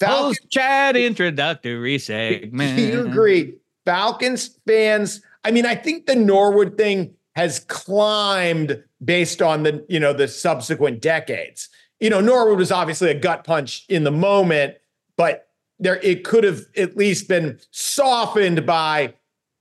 [0.00, 2.76] Falcons chat introductory segment.
[2.76, 3.54] Do you agree?
[3.84, 10.00] Falcons fans I mean, I think the Norwood thing has climbed based on the, you
[10.00, 11.68] know, the subsequent decades.
[12.00, 14.74] You know, Norwood was obviously a gut punch in the moment,
[15.16, 19.14] but there it could have at least been softened by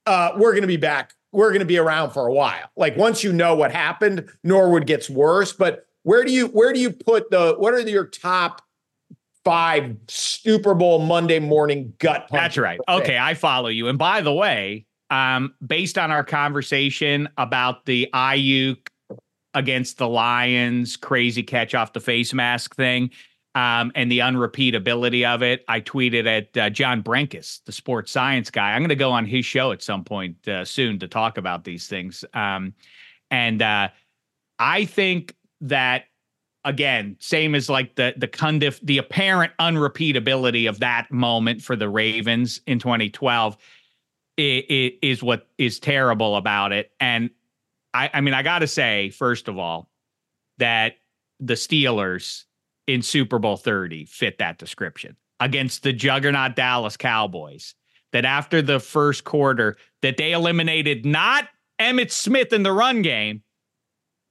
[0.07, 1.13] uh, we're going to be back.
[1.31, 2.67] We're going to be around for a while.
[2.75, 5.53] Like once you know what happened, Norwood gets worse.
[5.53, 8.63] But where do you where do you put the what are your top
[9.43, 12.41] five Super Bowl Monday morning gut punch?
[12.41, 12.79] That's right.
[12.89, 13.87] Okay, I follow you.
[13.87, 18.87] And by the way, um, based on our conversation about the Aiyuk
[19.53, 23.09] against the Lions crazy catch off the face mask thing
[23.55, 28.51] um, and the unrepeatability of it, I tweeted at uh, John Brenkus, the sports science
[28.51, 28.73] guy.
[28.73, 31.63] I'm going to go on his show at some point uh, soon to talk about
[31.63, 32.25] these things.
[32.33, 32.73] Um,
[33.31, 33.87] and uh,
[34.59, 36.03] I think that
[36.65, 41.87] again, same as like the the Cundiff, the apparent unrepeatability of that moment for the
[41.87, 43.55] Ravens in 2012
[44.37, 46.91] is what is terrible about it.
[46.99, 47.29] And
[47.93, 49.89] I, I mean, I got to say, first of all,
[50.57, 50.95] that
[51.39, 52.43] the Steelers
[52.87, 57.75] in Super Bowl 30 fit that description against the juggernaut Dallas Cowboys.
[58.11, 61.49] That after the first quarter, that they eliminated not
[61.81, 63.43] Emmitt Smith in the run game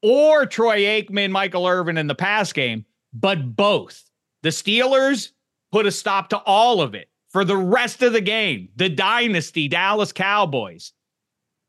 [0.02, 4.10] or Troy Aikman, Michael Irvin in the pass game, but both.
[4.42, 5.32] The Steelers
[5.72, 8.68] put a stop to all of it for the rest of the game.
[8.76, 10.92] The dynasty Dallas Cowboys.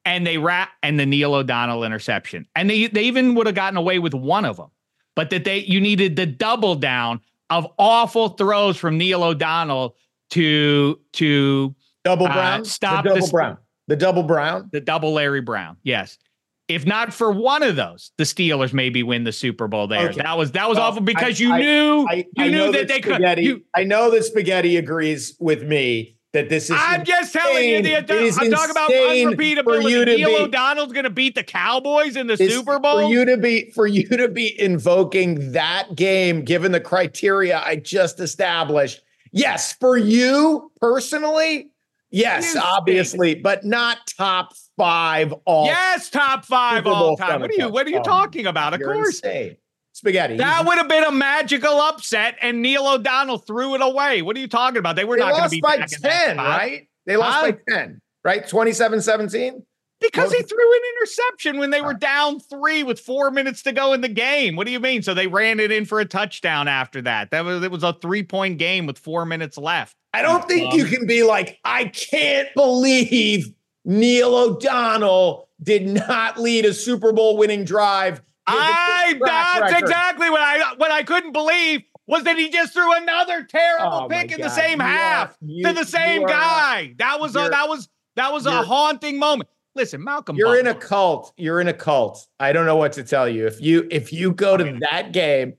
[0.06, 2.45] And they rat and the Neil O'Donnell interception.
[2.56, 4.69] And they they even would have gotten away with one of them.
[5.15, 9.95] But that they you needed the double down of awful throws from Neil O'Donnell
[10.30, 12.62] to to double uh, brown.
[12.62, 13.58] Uh, stop the double brown.
[13.88, 14.69] The double brown.
[14.71, 15.78] The double Larry Brown.
[15.82, 16.19] Yes.
[16.67, 20.10] If not for one of those, the Steelers maybe win the Super Bowl there.
[20.10, 20.21] Okay.
[20.21, 22.71] That was that was well, awful because I, you I, knew I, you knew that,
[22.71, 23.39] that they could.
[23.39, 26.78] You, I know that spaghetti agrees with me that this is.
[26.80, 28.45] I'm just telling you, the, insane.
[28.45, 30.17] I'm talking about insane unrepeatability.
[30.17, 33.01] Neil be- O'Donnell's going to beat the Cowboys in the It's Super Bowl.
[33.01, 37.78] for you to be for you to be invoking that game given the criteria I
[37.78, 39.01] just established.
[39.32, 41.69] Yes, for you personally,
[42.12, 45.65] yes, obviously, but not top five all.
[45.65, 47.41] yes, top five all time.
[47.41, 47.70] What are you?
[47.70, 48.74] What are you talking about?
[48.74, 49.58] Of You're course, insane.
[49.94, 50.36] Spaghetti.
[50.38, 54.22] that would have been a magical upset, and Neil O'Donnell threw it away.
[54.22, 54.98] What are you talking about?
[54.98, 56.88] They were they not going to lost be by back in that 10, right?
[57.06, 57.52] They lost Huh?
[57.54, 58.44] by 10, right?
[58.46, 59.62] 27-17.
[60.02, 63.94] Because he threw an interception when they were down three with four minutes to go
[63.94, 64.58] in the game.
[64.58, 65.02] What do you mean?
[65.02, 67.32] So they ran it in for a touchdown after that.
[67.32, 69.96] That was it was a three point game with four minutes left.
[70.15, 76.65] I don't think you can be like, I can't believe Neil O'Donnell did not lead
[76.65, 78.21] a Super Bowl winning drive.
[78.47, 79.84] I that's record.
[79.84, 84.08] exactly what I what I couldn't believe was that he just threw another terrible Oh
[84.08, 86.93] pick in the same You are- half you- to the same are- guy.
[86.99, 89.49] That was a that was that was a haunting moment.
[89.73, 91.34] Listen, Malcolm, You're in a cult.
[91.36, 92.25] You're in a cult.
[92.39, 93.45] I don't know what to tell you.
[93.47, 95.56] If you if you go to that game,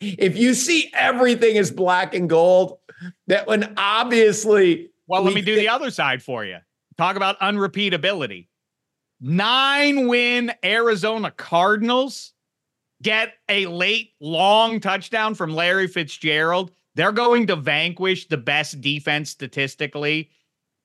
[0.00, 2.78] if you see everything is black and gold,
[3.26, 6.58] that when obviously Well, let we me do thi- the other side for you.
[6.98, 8.48] Talk about unrepeatability.
[9.20, 12.32] Nine win Arizona Cardinals
[13.02, 16.72] get a late long touchdown from Larry Fitzgerald.
[16.94, 20.30] They're going to vanquish the best defense statistically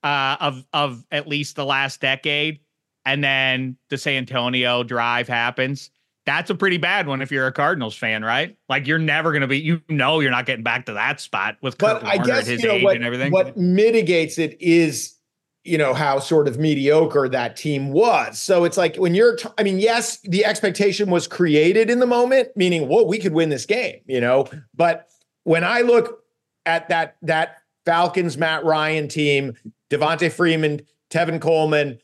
[0.03, 2.59] uh, of of at least the last decade,
[3.05, 5.89] and then the Santonio drive happens.
[6.27, 8.55] That's a pretty bad one if you're a Cardinals fan, right?
[8.69, 11.55] Like you're never going to be, you know, you're not getting back to that spot
[11.61, 13.31] with Kurt but I Warner at guess his you know age what, and everything.
[13.31, 15.17] what mitigates it is
[15.63, 18.39] you know how sort of mediocre that team was.
[18.39, 22.05] So it's like when you're, t- I mean, yes, the expectation was created in the
[22.05, 24.47] moment, meaning, whoa, we could win this game, you know.
[24.73, 25.09] But
[25.43, 26.23] when I look
[26.65, 29.53] at that that Falcons Matt Ryan team,
[29.89, 31.99] Devonta Freeman, Tevin Coleman,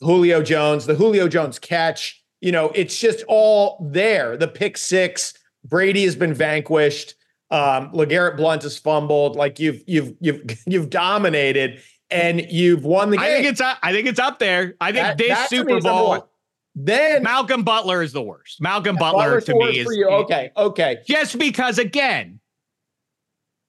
[0.00, 4.36] Julio Jones, the Julio Jones catch, you know, it's just all there.
[4.36, 7.14] The pick six, Brady has been vanquished.
[7.50, 9.36] Um, LeGarrette Blunt has fumbled.
[9.36, 13.26] Like you've you've you've you've dominated and you've won the game.
[13.26, 14.74] I think it's up, I think it's up there.
[14.80, 16.20] I think That- this that to me Super is number one.
[16.20, 16.30] Bowl,
[16.74, 18.60] Then Malcolm Butler is the worst.
[18.60, 20.50] Malcolm Butler Butler's to me is okay.
[20.56, 20.98] Okay.
[21.06, 22.40] just because again,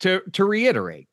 [0.01, 1.07] to to reiterate,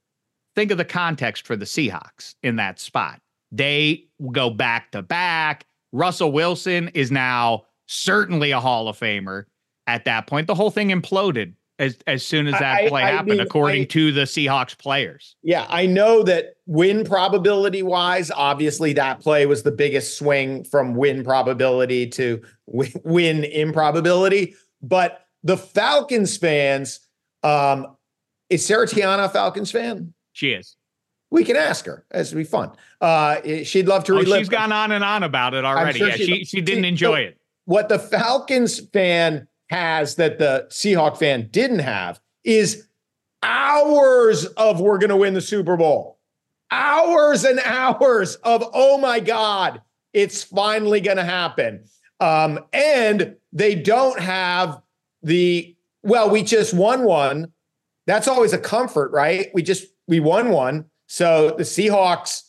[0.55, 3.21] think of the context for the Seahawks in that spot.
[3.53, 5.66] They go back to back.
[5.93, 9.45] Russell Wilson is now certainly a Hall of Famer
[9.87, 10.47] at that point.
[10.47, 13.83] The whole thing imploded as as soon as that I- play I happened, mean, according
[13.83, 15.37] I- to the Seahawks players.
[15.43, 20.95] Yeah, I know that win probability wise, obviously that play was the biggest swing from
[20.95, 24.55] win probability to win, win improbability.
[24.83, 27.01] But the Falcons fans,
[27.43, 27.87] um,
[28.51, 30.15] is Sarah Tiana a Falcons fan?
[30.33, 30.77] She is.
[31.37, 32.05] We can ask her.
[32.11, 32.71] This would be fun.
[33.01, 34.39] Uh, she'd love to Oh, relive.
[34.41, 35.99] she's gone on and on about it already.
[35.99, 37.39] sure yeah, she- she she didn't she- enjoy so- it.
[37.67, 42.87] what the Falcons fan has that the Seahawk fan didn't have is
[43.43, 46.19] hours of we're going to win the Super Bowl.
[46.71, 51.85] Hours and hours of oh my god, it's finally going to happen.
[52.19, 54.81] Um, and they don't have
[55.23, 57.53] the well, we just won one.
[58.07, 59.49] That's always a comfort, right?
[59.55, 60.87] We just we won one.
[61.07, 62.43] So the Seahawks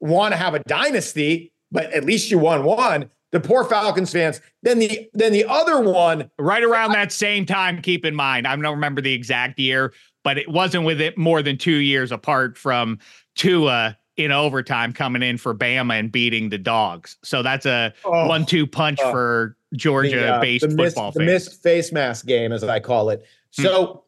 [0.00, 3.10] want to have a dynasty, but at least you won one.
[3.32, 4.40] The poor Falcons fans.
[4.62, 6.30] Then the then the other one.
[6.38, 10.38] right around that same time keep in mind i don't remember the exact year but
[10.38, 12.98] it wasn't with it more than two years apart from
[13.34, 18.28] tua in overtime coming in for bama and beating the dogs so that's a Oh,
[18.28, 19.10] one-two punch oh.
[19.10, 22.78] for georgia uh, based the missed, football the fans missed face mask game, as I
[22.80, 23.24] call it.
[23.56, 23.62] Hmm.
[23.62, 24.04] So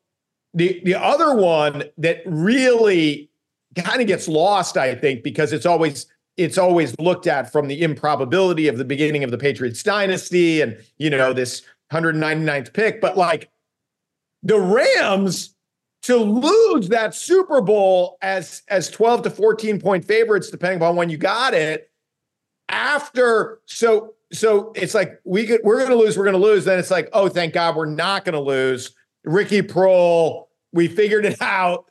[0.54, 3.30] the the other one that really
[3.76, 7.82] kind of gets lost, I think, because it's always it's always looked at from the
[7.82, 11.62] improbability of the beginning of the Patriots dynasty and you know this
[11.92, 13.50] 199th pick, but like
[14.42, 15.54] the Rams
[16.02, 21.10] to lose that Super Bowl as as 12 to 14 point favorites, depending upon when
[21.10, 21.90] you got it,
[22.68, 26.64] after so so it's like we could we're gonna lose, we're gonna lose.
[26.64, 28.94] Then it's like, oh, thank God we're not gonna lose.
[29.24, 31.86] Ricky Proehl, we figured it out.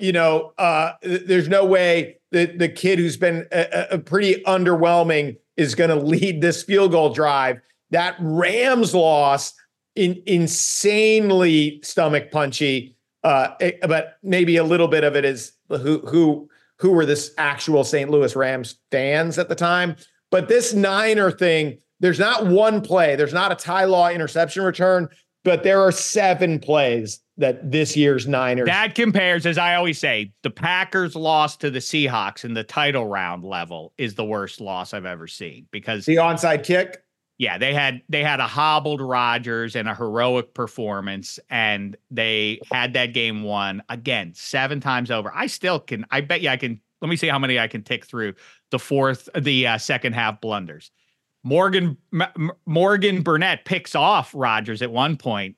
[0.00, 5.36] You know, uh, there's no way that the kid who's been a, a- pretty underwhelming
[5.56, 7.60] is going to lead this field goal drive.
[7.90, 9.52] That Rams loss,
[9.96, 12.96] in, insanely stomach punchy.
[13.22, 13.48] Uh,
[13.86, 16.48] but maybe a little bit of it is who who
[16.78, 18.10] who were this actual St.
[18.10, 19.96] Louis Rams fans at the time.
[20.30, 25.08] But this Niner thing, there's not one play, there's not a Ty Law interception return.
[25.44, 28.66] But there are seven plays that this year's Niners.
[28.66, 33.06] That compares, as I always say, the Packers loss to the Seahawks in the title
[33.06, 37.02] round level is the worst loss I've ever seen because the onside kick.
[37.38, 42.92] Yeah, they had they had a hobbled Rodgers and a heroic performance, and they had
[42.92, 45.32] that game won again seven times over.
[45.34, 46.04] I still can.
[46.10, 46.80] I bet you I can.
[47.00, 48.34] Let me see how many I can tick through
[48.70, 50.90] the fourth, the uh, second half blunders.
[51.42, 55.56] Morgan M- Morgan Burnett picks off Rodgers at one point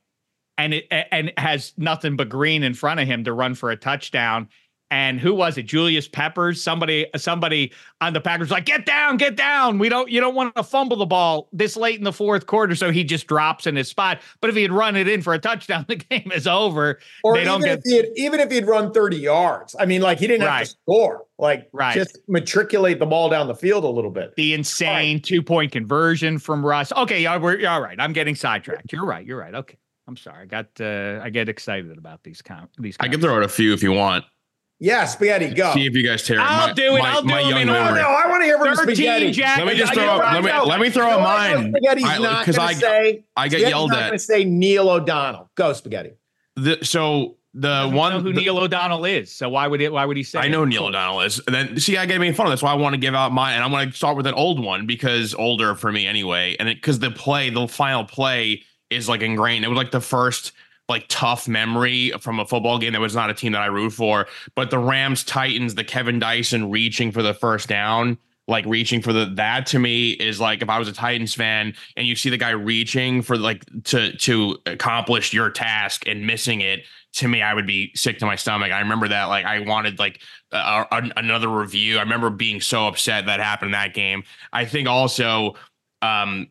[0.58, 3.76] and it and has nothing but green in front of him to run for a
[3.76, 4.48] touchdown.
[4.92, 5.62] And who was it?
[5.62, 6.62] Julius Peppers.
[6.62, 7.72] Somebody, somebody
[8.02, 9.78] on the Packers like, get down, get down.
[9.78, 12.74] We don't, you don't want to fumble the ball this late in the fourth quarter.
[12.74, 14.20] So he just drops in his spot.
[14.42, 17.00] But if he had run it in for a touchdown, the game is over.
[17.24, 19.74] Or they even, if he had, even if he'd run 30 yards.
[19.80, 20.58] I mean, like he didn't right.
[20.58, 21.24] have to score.
[21.38, 21.94] Like right.
[21.94, 24.34] just matriculate the ball down the field a little bit.
[24.36, 25.24] The insane right.
[25.24, 26.92] two point conversion from Russ.
[26.92, 27.98] Okay, yeah, we're all right.
[27.98, 28.92] I'm getting sidetracked.
[28.92, 29.24] You're right.
[29.24, 29.54] You're right.
[29.54, 29.78] Okay.
[30.06, 30.42] I'm sorry.
[30.42, 32.96] I got uh, I get excited about these com- these.
[33.00, 34.26] I can throw out a few if you want.
[34.82, 35.72] Yeah, spaghetti, go.
[35.74, 36.38] See if you guys tear.
[36.38, 36.42] It.
[36.42, 36.98] I'll my, do it.
[36.98, 37.94] My, I'll do my them in order.
[37.94, 39.30] No, I want to hear from spaghetti.
[39.30, 40.02] Jack, let me just throw.
[40.02, 41.70] Up, let me let me throw out mine.
[41.70, 43.24] Spaghetti's I, not going to say.
[43.36, 43.96] I get yelled at.
[43.96, 45.52] I'm going to say Neil O'Donnell.
[45.54, 46.14] Go spaghetti.
[46.56, 49.32] The, so the one know who the, Neil O'Donnell is.
[49.32, 49.92] So why would it?
[49.92, 50.40] Why would he say?
[50.40, 51.40] I know Neil O'Donnell is.
[51.46, 52.50] And then see, I get made fun of.
[52.50, 54.34] That's why I want to give out mine, and I'm going to start with an
[54.34, 56.56] old one because older for me anyway.
[56.58, 59.64] And because the play, the final play is like ingrained.
[59.64, 60.50] It was like the first
[60.92, 63.90] like tough memory from a football game that was not a team that I root
[63.90, 64.26] for.
[64.54, 69.12] But the Rams Titans, the Kevin Dyson reaching for the first down, like reaching for
[69.12, 72.28] the that to me is like if I was a Titans fan and you see
[72.28, 76.84] the guy reaching for like to to accomplish your task and missing it,
[77.14, 78.70] to me I would be sick to my stomach.
[78.70, 80.20] I remember that like I wanted like
[80.50, 81.98] a, a, another review.
[81.98, 84.24] I remember being so upset that happened in that game.
[84.52, 85.54] I think also
[86.02, 86.48] um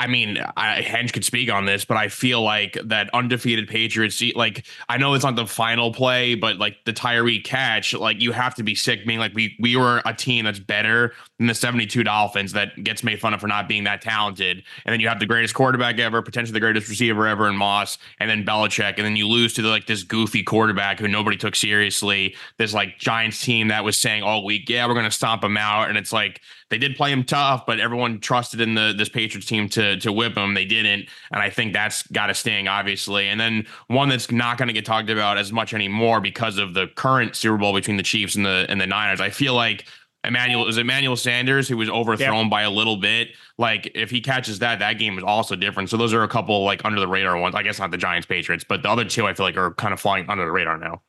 [0.00, 4.22] I mean, I, Hench could speak on this, but I feel like that undefeated Patriots,
[4.36, 8.30] like I know it's not the final play, but like the Tyree catch, like you
[8.30, 11.54] have to be sick being like we we were a team that's better than the
[11.54, 14.62] 72 Dolphins that gets made fun of for not being that talented.
[14.84, 17.98] And then you have the greatest quarterback ever, potentially the greatest receiver ever in Moss,
[18.20, 21.36] and then Belichick, and then you lose to the, like this goofy quarterback who nobody
[21.36, 22.36] took seriously.
[22.56, 25.88] This like Giants team that was saying all week, yeah, we're gonna stomp him out.
[25.88, 26.40] And it's like
[26.70, 30.12] they did play him tough, but everyone trusted in the this Patriots team to to
[30.12, 30.54] whip him.
[30.54, 33.28] They didn't, and I think that's got to sting, obviously.
[33.28, 36.74] And then one that's not going to get talked about as much anymore because of
[36.74, 39.20] the current Super Bowl between the Chiefs and the and the Niners.
[39.20, 39.86] I feel like
[40.24, 42.50] Emmanuel is Emmanuel Sanders who was overthrown yep.
[42.50, 43.28] by a little bit.
[43.56, 45.90] Like if he catches that, that game is also different.
[45.90, 47.54] So those are a couple like under the radar ones.
[47.54, 49.94] I guess not the Giants Patriots, but the other two I feel like are kind
[49.94, 51.02] of flying under the radar now.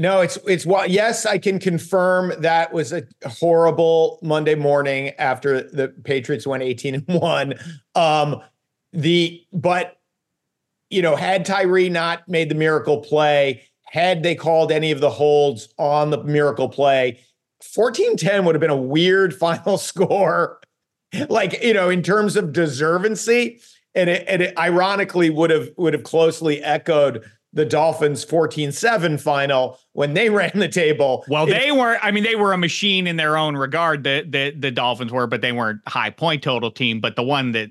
[0.00, 5.60] No, it's it's what yes, I can confirm that was a horrible Monday morning after
[5.60, 7.54] the Patriots went 18 and 1.
[7.94, 8.40] Um
[8.94, 9.98] the but
[10.88, 15.10] you know, had Tyree not made the miracle play, had they called any of the
[15.10, 17.20] holds on the miracle play,
[17.62, 20.60] 14-10 would have been a weird final score.
[21.28, 23.60] like, you know, in terms of deservancy,
[23.94, 27.22] and it, and it ironically would have would have closely echoed
[27.52, 31.24] the Dolphins 14-7 final when they ran the table.
[31.28, 34.24] Well, it, they weren't I mean they were a machine in their own regard the
[34.28, 37.70] the the Dolphins were but they weren't high point total team but the one that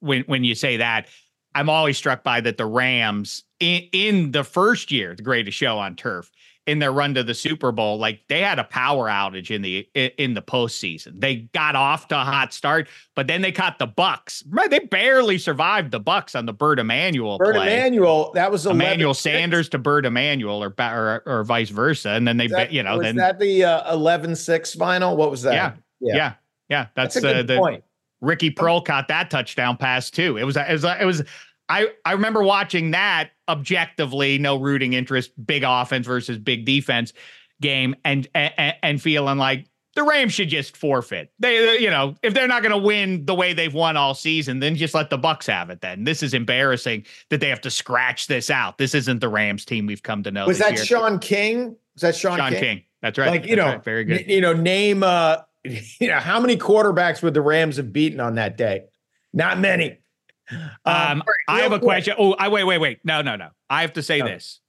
[0.00, 1.08] when when you say that
[1.54, 5.78] I'm always struck by that the Rams in, in the first year the greatest show
[5.78, 6.30] on turf
[6.68, 9.88] in their run to the Super Bowl, like they had a power outage in the
[9.94, 11.18] in the postseason.
[11.18, 14.44] They got off to a hot start, but then they caught the Bucks.
[14.50, 17.38] Right, they barely survived the Bucks on the Bert Emanuel.
[17.38, 17.72] Bert play.
[17.72, 22.36] Emanuel, that was Emmanuel Sanders to Bert Emanuel, or, or or vice versa, and then
[22.36, 25.16] they, that, you know, was then that the uh, 11-6 final.
[25.16, 25.54] What was that?
[25.54, 26.32] Yeah, yeah, yeah.
[26.68, 26.86] yeah.
[26.94, 27.82] That's, that's uh, the point.
[28.20, 30.36] Ricky Proehl caught that touchdown pass too.
[30.36, 31.22] It was it was it was
[31.70, 37.12] I I remember watching that objectively, no rooting interest, big offense versus big defense
[37.60, 41.32] game, and and, and feeling like the Rams should just forfeit.
[41.40, 44.60] They, you know, if they're not going to win the way they've won all season,
[44.60, 45.80] then just let the Bucks have it.
[45.80, 48.78] Then this is embarrassing that they have to scratch this out.
[48.78, 50.46] This isn't the Rams team we've come to know.
[50.46, 50.84] Was that year.
[50.84, 51.76] Shaun King?
[51.94, 52.60] Was that Sean, Shaun King?
[52.60, 52.82] King?
[53.02, 53.30] That's right.
[53.30, 53.84] Like you That's know, right.
[53.84, 54.28] very good.
[54.28, 58.36] You know, name uh, you know, how many quarterbacks would the Rams have beaten on
[58.36, 58.84] that day?
[59.32, 59.98] Not many.
[60.50, 62.14] Um, um I have a question.
[62.18, 63.00] Oh, I wait, wait, wait.
[63.04, 63.50] No, no, no.
[63.68, 64.60] I have to say this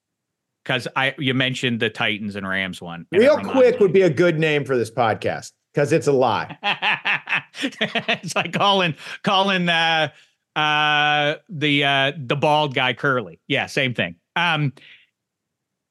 [0.63, 3.05] because I you mentioned the Titans and Rams one.
[3.11, 6.57] And Real quick would be a good name for this podcast because it's a lie.
[7.61, 10.09] it's like calling calling uh,
[10.55, 13.39] uh, the uh, the bald guy Curly.
[13.47, 14.15] Yeah, same thing.
[14.35, 14.73] Um,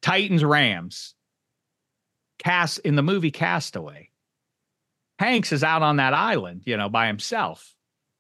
[0.03, 1.15] Titans Rams.
[2.39, 4.11] Cast in the movie Castaway.
[5.19, 7.75] Hanks is out on that island, you know, by himself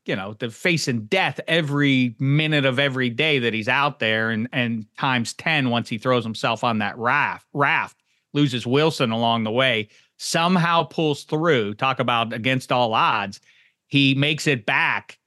[0.08, 4.48] you know, the facing death every minute of every day that he's out there and
[4.52, 7.98] and times 10 once he throws himself on that raft raft
[8.32, 13.40] loses Wilson along the way, somehow pulls through, talk about against all odds.
[13.86, 15.18] He makes it back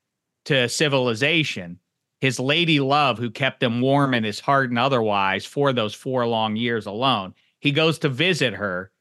[0.45, 1.79] to civilization.
[2.19, 6.27] His lady love, who kept him warm in his heart and otherwise for those four
[6.27, 7.33] long years alone.
[7.59, 8.91] He goes to visit her.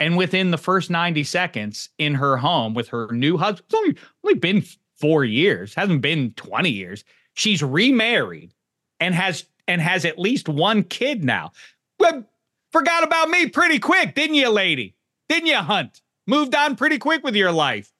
[0.00, 3.96] And within the first 90 seconds in her home with her new husband, it's only,
[4.24, 4.64] only been
[5.02, 7.02] four years, hasn't been 20 years.
[7.34, 8.54] She's remarried
[9.00, 11.50] and has and has at least one kid now.
[11.98, 12.30] But
[12.70, 14.94] forgot about me pretty quick, didn't you, lady?
[15.28, 16.00] Didn't you, Hunt?
[16.28, 17.92] Moved on pretty quick with your life.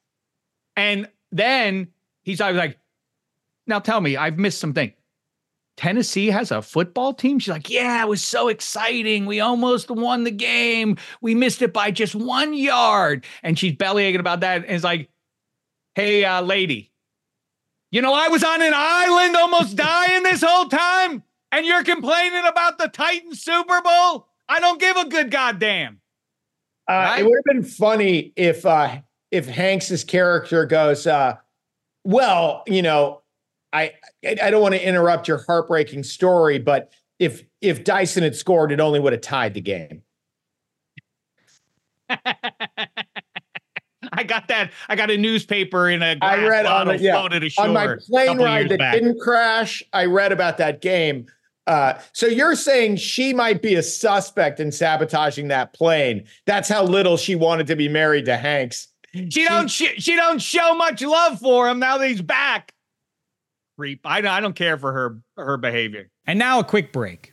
[0.76, 1.88] And then
[2.22, 2.78] he's always like,
[3.66, 4.92] now tell me, I've missed something.
[5.76, 7.40] Tennessee has a football team?
[7.40, 9.26] She's like, yeah, it was so exciting.
[9.26, 10.98] We almost won the game.
[11.20, 13.24] We missed it by just one yard.
[13.42, 14.62] And she's belly aching about that.
[14.62, 15.08] And it's like,
[15.94, 16.91] hey, uh, lady,
[17.92, 21.22] you know, I was on an island almost dying this whole time,
[21.52, 24.26] and you're complaining about the Titans Super Bowl?
[24.48, 26.00] I don't give a good goddamn.
[26.88, 27.20] Uh, right?
[27.20, 28.96] It would have been funny if uh,
[29.30, 31.36] if Hanks's character goes, uh,
[32.02, 33.20] well, you know,
[33.74, 33.92] I
[34.24, 38.80] I don't want to interrupt your heartbreaking story, but if if Dyson had scored, it
[38.80, 40.02] only would have tied the game.
[44.16, 44.72] I got that.
[44.88, 48.68] I got a newspaper in a I read on, a, yeah, on my plane ride
[48.68, 48.94] that back.
[48.94, 49.82] didn't crash.
[49.92, 51.26] I read about that game.
[51.66, 56.24] Uh, so you're saying she might be a suspect in sabotaging that plane?
[56.44, 58.88] That's how little she wanted to be married to Hanks.
[59.14, 62.72] She, she don't she, she don't show much love for him now that he's back.
[63.78, 64.00] Creep.
[64.04, 66.10] I, I don't care for her her behavior.
[66.26, 67.32] And now a quick break.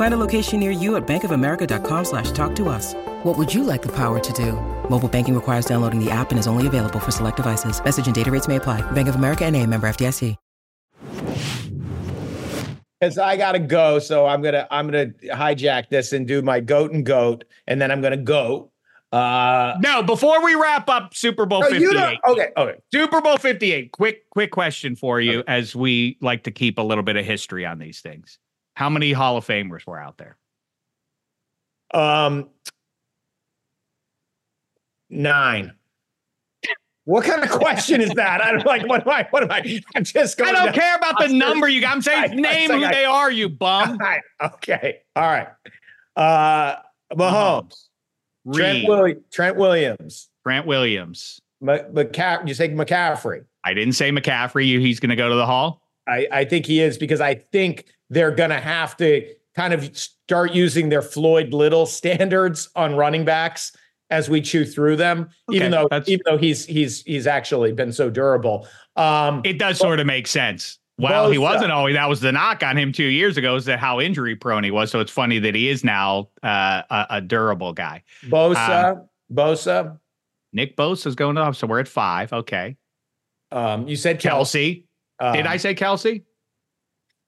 [0.00, 2.94] Find a location near you at bankofamerica.com slash talk to us.
[3.22, 4.52] What would you like the power to do?
[4.88, 7.84] Mobile banking requires downloading the app and is only available for select devices.
[7.84, 8.80] Message and data rates may apply.
[8.92, 10.36] Bank of America and a member FDIC.
[12.98, 16.92] Because I gotta go, so I'm gonna I'm gonna hijack this and do my goat
[16.92, 18.70] and goat, and then I'm gonna go
[19.12, 22.18] uh, no, before we wrap up Super Bowl no, 58.
[22.26, 22.78] Okay, okay.
[22.90, 23.92] Super Bowl 58.
[23.92, 25.52] Quick, quick question for you okay.
[25.52, 28.38] as we like to keep a little bit of history on these things.
[28.80, 30.38] How many Hall of Famers were out there?
[31.92, 32.48] Um,
[35.10, 35.74] nine.
[37.04, 38.42] What kind of question is that?
[38.42, 38.86] I don't like.
[38.86, 39.26] What am I?
[39.28, 39.82] What am I?
[39.94, 40.56] I'm just going.
[40.56, 41.94] I don't care about the number you got.
[41.94, 43.30] I'm saying I, name who I, they are.
[43.30, 43.98] You bum.
[44.00, 45.00] Right, okay.
[45.14, 45.48] All right.
[46.16, 46.76] Uh,
[47.12, 47.88] Mahomes.
[48.50, 50.30] Trent, Willi- Trent Williams.
[50.42, 51.38] Trent Williams.
[51.60, 53.44] M- McCaff- you say McCaffrey.
[53.62, 54.80] I didn't say McCaffrey.
[54.80, 55.82] He's going to go to the Hall.
[56.08, 59.96] I, I think he is because I think they're going to have to kind of
[59.96, 63.76] start using their Floyd Little standards on running backs
[64.10, 65.30] as we chew through them.
[65.48, 68.66] Okay, even though even though he's he's he's actually been so durable.
[68.96, 70.78] Um, it does but, sort of make sense.
[70.98, 71.94] Well, he wasn't always.
[71.94, 73.56] That was the knock on him two years ago.
[73.56, 74.90] Is that how injury prone he was?
[74.90, 78.02] So it's funny that he is now uh, a, a, durable guy.
[78.26, 79.98] Bosa, um, Bosa,
[80.52, 81.56] Nick Bosa is going up.
[81.56, 82.32] So we're at five.
[82.32, 82.76] Okay.
[83.50, 84.84] Um, you said Kelce.
[85.18, 86.22] Um, Did I say Kelce?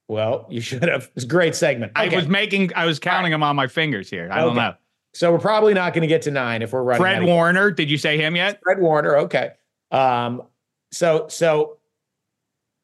[0.08, 1.10] Well, you should have.
[1.14, 1.92] It's a great segment.
[1.96, 2.14] Okay.
[2.14, 2.72] I was making.
[2.74, 4.28] I was counting them on my fingers here.
[4.30, 4.46] I okay.
[4.46, 4.74] don't know.
[5.14, 7.02] So we're probably not going to get to nine if we're running.
[7.02, 7.70] Fred Warner.
[7.70, 8.60] Did you say him yet?
[8.62, 9.16] Fred Warner.
[9.18, 9.50] Okay.
[9.90, 10.42] Um.
[10.90, 11.78] So so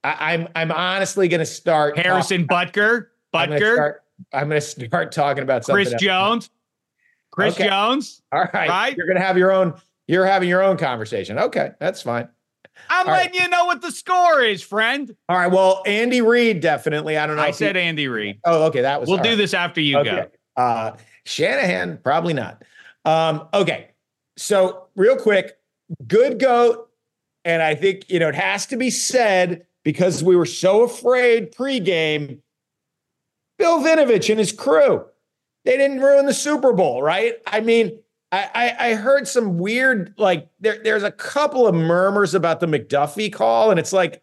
[0.05, 3.07] I, am I'm, I'm honestly going to start Harrison talk, Butker.
[3.35, 3.95] Butker.
[4.33, 5.85] I'm going to start talking about something.
[5.85, 6.03] Chris else.
[6.03, 6.51] Jones.
[7.31, 7.69] Chris okay.
[7.69, 8.23] Jones.
[8.33, 8.69] All right.
[8.69, 8.97] Right.
[8.97, 9.75] You're going to have your own.
[10.07, 11.39] You're having your own conversation.
[11.39, 12.29] Okay, that's fine.
[12.89, 13.43] I'm All letting right.
[13.43, 15.15] you know what the score is, friend.
[15.29, 15.51] All right.
[15.51, 17.17] Well, Andy Reid definitely.
[17.17, 17.43] I don't know.
[17.43, 18.41] I said he, Andy Reid.
[18.45, 18.83] Oh, okay.
[18.83, 19.09] That was.
[19.09, 19.35] We'll do right.
[19.37, 20.29] this after you okay.
[20.57, 20.63] go.
[20.63, 22.63] Uh, Shanahan, probably not.
[23.05, 23.91] Um, okay.
[24.37, 25.59] So real quick,
[26.07, 26.89] good goat,
[27.45, 31.53] and I think you know it has to be said because we were so afraid
[31.53, 32.41] pregame.
[33.59, 35.05] Bill Vinovich and his crew.
[35.65, 37.35] they didn't ruin the Super Bowl, right?
[37.47, 37.99] I mean,
[38.31, 42.67] I, I, I heard some weird like there, there's a couple of murmurs about the
[42.67, 44.23] McDuffie call, and it's like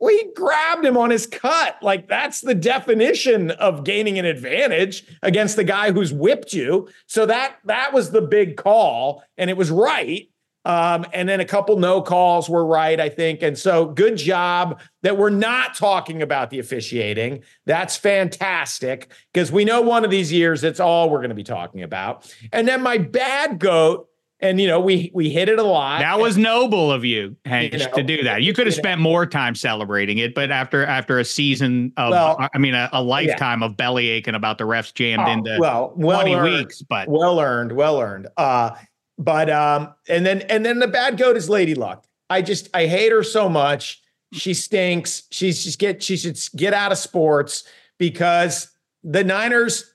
[0.00, 1.76] we grabbed him on his cut.
[1.82, 6.88] Like that's the definition of gaining an advantage against the guy who's whipped you.
[7.06, 10.28] So that that was the big call, and it was right.
[10.68, 13.42] Um, and then a couple no calls were right, I think.
[13.42, 17.42] And so good job that we're not talking about the officiating.
[17.64, 21.42] That's fantastic because we know one of these years it's all we're going to be
[21.42, 22.30] talking about.
[22.52, 24.08] And then my bad goat
[24.40, 26.00] and you know we we hit it a lot.
[26.00, 28.42] That was noble of you, Hank, you know, to do that.
[28.42, 32.48] You could have spent more time celebrating it, but after after a season of, well,
[32.54, 33.66] I mean, a, a lifetime yeah.
[33.66, 37.08] of belly aching about the refs jammed oh, into well, well twenty earned, weeks, but
[37.08, 38.28] well earned, well earned.
[38.36, 38.70] Uh,
[39.18, 42.06] but um, and then and then the bad goat is Lady Luck.
[42.30, 44.00] I just I hate her so much.
[44.32, 45.24] She stinks.
[45.30, 47.64] She's just get she should get out of sports
[47.98, 48.68] because
[49.02, 49.92] the Niners,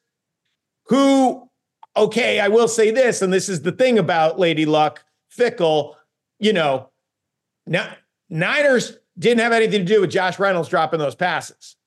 [0.87, 1.49] who
[1.95, 5.95] okay, I will say this, and this is the thing about Lady Luck, fickle,
[6.39, 6.89] you know,
[7.65, 7.95] now
[8.29, 11.77] Niners didn't have anything to do with Josh Reynolds dropping those passes.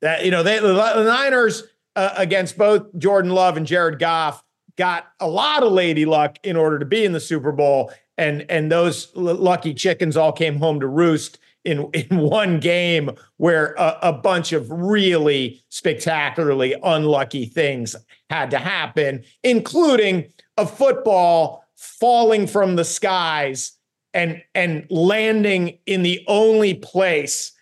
[0.00, 1.64] That you know, they the, Niners
[1.96, 4.44] uh, against both Jordan Love and Jared Goff
[4.76, 8.44] got a lot of lady luck in order to be in the Super Bowl, and
[8.48, 13.74] and those l- lucky chickens all came home to roost in in one game where
[13.74, 17.96] a, a, bunch of really spectacularly unlucky things
[18.30, 23.72] had to happen, including a football falling from the skies
[24.12, 27.52] and and landing in the only place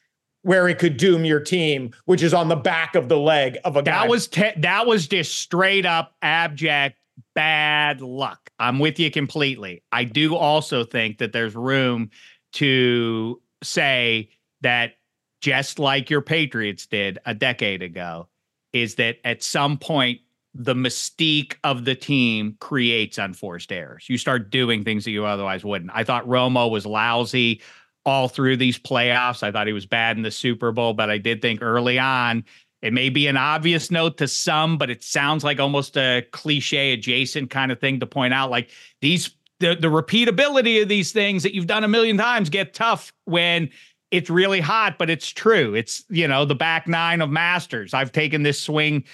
[0.42, 3.76] where it could doom your team, which is on the back of the leg of
[3.76, 4.02] a guy.
[4.02, 6.98] That was te- that was just straight up abject
[7.34, 8.50] bad luck.
[8.58, 9.82] I'm with you completely.
[9.92, 12.10] I do also think that there's room
[12.54, 14.30] to say
[14.60, 14.94] that
[15.40, 18.28] just like your Patriots did a decade ago,
[18.72, 20.20] is that at some point
[20.54, 24.06] the mystique of the team creates unforced errors.
[24.08, 25.90] You start doing things that you otherwise wouldn't.
[25.94, 27.62] I thought Romo was lousy
[28.04, 29.42] all through these playoffs.
[29.42, 32.44] I thought he was bad in the Super Bowl, but I did think early on
[32.82, 36.92] it may be an obvious note to some, but it sounds like almost a cliche
[36.92, 38.50] adjacent kind of thing to point out.
[38.50, 38.70] Like
[39.00, 39.30] these,
[39.60, 43.70] the, the repeatability of these things that you've done a million times get tough when
[44.10, 45.74] it's really hot, but it's true.
[45.74, 47.94] It's, you know, the back nine of Masters.
[47.94, 49.04] I've taken this swing,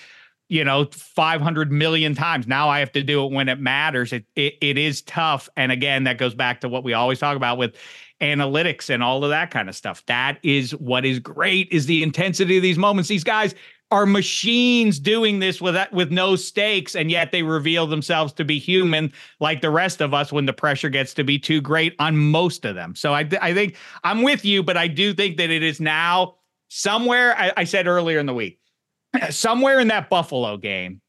[0.49, 2.47] you know, 500 million times.
[2.47, 4.15] Now I have to do it when it matters.
[4.15, 5.47] It, it, it is tough.
[5.59, 7.77] And again, that goes back to what we always talk about with
[8.21, 10.05] analytics and all of that kind of stuff.
[10.07, 13.09] That is what is great is the intensity of these moments.
[13.09, 13.55] These guys
[13.91, 18.59] are machines doing this with with no stakes and yet they reveal themselves to be
[18.59, 19.11] human
[19.41, 22.65] like the rest of us when the pressure gets to be too great on most
[22.65, 22.95] of them.
[22.95, 26.35] So I I think I'm with you but I do think that it is now
[26.69, 28.61] somewhere I, I said earlier in the week
[29.31, 31.01] somewhere in that Buffalo game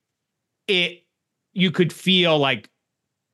[0.67, 1.03] it
[1.53, 2.69] you could feel like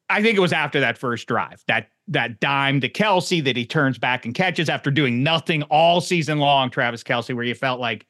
[0.10, 3.66] I think it was after that first drive that that dime to Kelce that he
[3.66, 7.80] turns back and catches after doing nothing all season long, Travis Kelce, where you felt
[7.80, 8.06] like,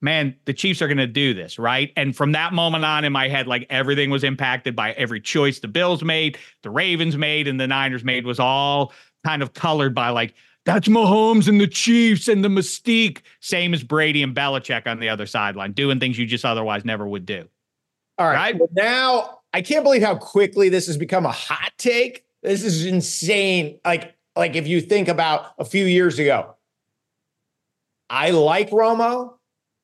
[0.00, 1.92] man, the Chiefs are going to do this, right?
[1.96, 5.60] And from that moment on in my head, like everything was impacted by every choice
[5.60, 8.92] the Bills made, the Ravens made, and the Niners made was all
[9.24, 10.34] kind of colored by like,
[10.64, 15.08] that's Mahomes and the Chiefs and the mystique, same as Brady and Belichick on the
[15.08, 17.48] other sideline, doing things you just otherwise never would do.
[18.18, 18.34] All right.
[18.34, 18.58] right?
[18.58, 22.86] Well, now I can't believe how quickly this has become a hot take this is
[22.86, 23.78] insane.
[23.84, 26.54] Like, like if you think about a few years ago,
[28.08, 29.34] I like Romo.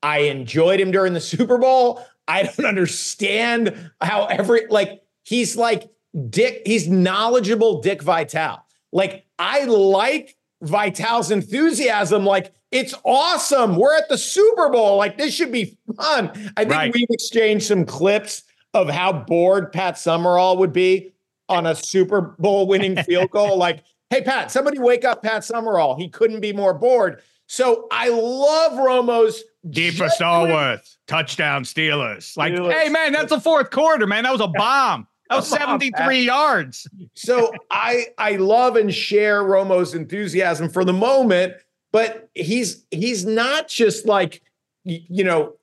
[0.01, 2.03] I enjoyed him during the Super Bowl.
[2.27, 5.89] I don't understand how every like he's like
[6.29, 8.65] Dick, he's knowledgeable Dick Vitale.
[8.91, 12.25] Like I like Vitale's enthusiasm.
[12.25, 13.75] Like it's awesome.
[13.75, 14.97] We're at the Super Bowl.
[14.97, 16.31] Like this should be fun.
[16.57, 16.93] I think right.
[16.93, 18.43] we've exchanged some clips
[18.73, 21.14] of how bored Pat Summerall would be
[21.49, 23.57] on a Super Bowl winning field goal.
[23.57, 25.95] Like, hey, Pat, somebody wake up Pat Summerall.
[25.95, 27.21] He couldn't be more bored.
[27.47, 32.35] So I love Romo's deep for Stallworth, touchdown Steelers.
[32.35, 32.73] Like, Steelers.
[32.73, 34.23] hey man, that's a fourth quarter, man.
[34.23, 35.07] That was a bomb.
[35.29, 36.87] That was 73 yards.
[37.15, 41.53] so I I love and share Romo's enthusiasm for the moment,
[41.91, 44.41] but he's he's not just like
[44.83, 45.53] you know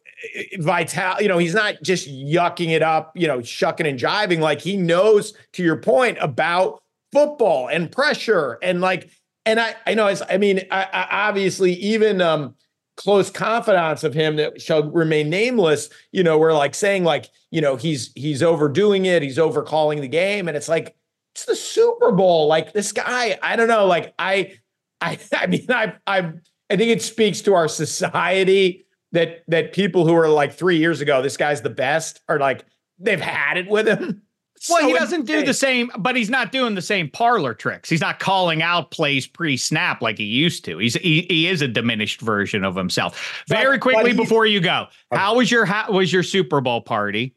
[0.59, 4.41] Vitale, you know, he's not just yucking it up, you know, shucking and jiving.
[4.41, 9.11] Like he knows, to your point, about football and pressure and like,
[9.45, 12.55] and I, I know, I mean, I, I obviously even um,
[12.97, 17.61] close confidants of him that shall remain nameless, you know, we're like saying like, you
[17.61, 20.95] know, he's he's overdoing it, he's overcalling the game, and it's like
[21.35, 22.47] it's the Super Bowl.
[22.47, 24.55] Like this guy, I don't know, like I,
[25.01, 26.33] I, I mean, I, I,
[26.70, 31.01] I think it speaks to our society that that people who are like three years
[31.01, 32.65] ago, this guy's the best, are like
[32.99, 34.23] they've had it with him.
[34.71, 37.91] Well, So he doesn't do the same, but he's not doing the same parlor tricks.
[37.91, 40.79] He's not calling out plays pre-snap like he used to.
[40.79, 43.43] He's he, he is a diminished version of himself.
[43.49, 46.81] Very but quickly he- before you go, how was your how was your Super Bowl
[46.81, 47.35] party?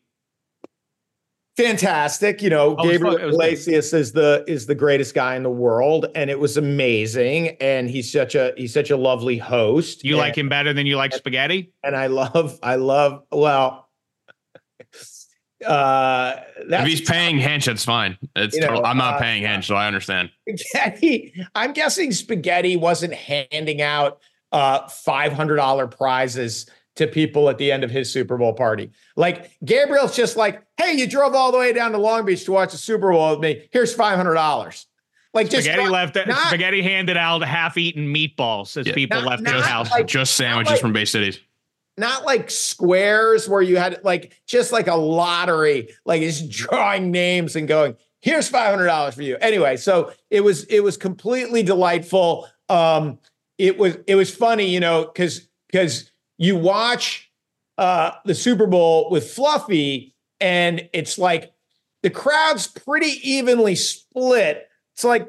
[1.58, 2.41] Fantastic.
[2.41, 3.22] You know, Oh, Gabriel fun.
[3.22, 3.43] It was good.
[3.45, 7.49] Iglesias is the is the greatest guy in the world, and it was amazing.
[7.62, 10.03] And he's such a he's such a lovely host.
[10.03, 11.74] You and, like him better than you like spaghetti?
[11.84, 13.89] and I love I love well.
[15.66, 16.36] Uh,
[16.68, 18.18] that's if he's paying Hench, it's fine.
[18.36, 20.30] It's You know, total- I'm not uh, paying Hench, so I understand.
[20.56, 21.34] spaghetti.
[21.56, 24.20] I'm guessing spaghetti wasn't handing out
[24.51, 28.91] uh five hundred dollar prizes to people at the end of his Super Bowl party.
[29.16, 32.52] Like Gabriel's just like, hey, you drove all the way down to Long Beach to
[32.52, 33.68] watch the Super Bowl with me.
[33.72, 34.88] Here's five hundred dollars.
[35.34, 38.93] Like just Spaghetti not- left not- spaghetti handed out half-eaten meatballs as Yeah.
[38.93, 39.91] people Not- left not his house.
[39.91, 41.39] like- Just sandwiches like- from Bay Cities.
[41.98, 47.56] not like squares where you had like just like a lottery, like it's drawing names
[47.58, 49.38] and going, here's $500 for you.
[49.41, 52.48] Anyway, so it was, it was completely delightful.
[52.70, 53.20] Um,
[53.58, 57.32] it was, it was funny, you know, cause, cause you watch
[57.78, 61.54] uh, the Super Bowl with Fluffy and it's like
[62.04, 64.68] the crowd's pretty evenly split.
[64.94, 65.28] It's like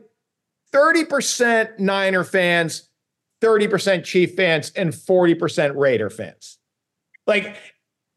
[0.73, 2.89] 30% Niner fans,
[3.43, 6.59] 30% Chief fans, and 40% Raider fans.
[7.27, 7.57] Like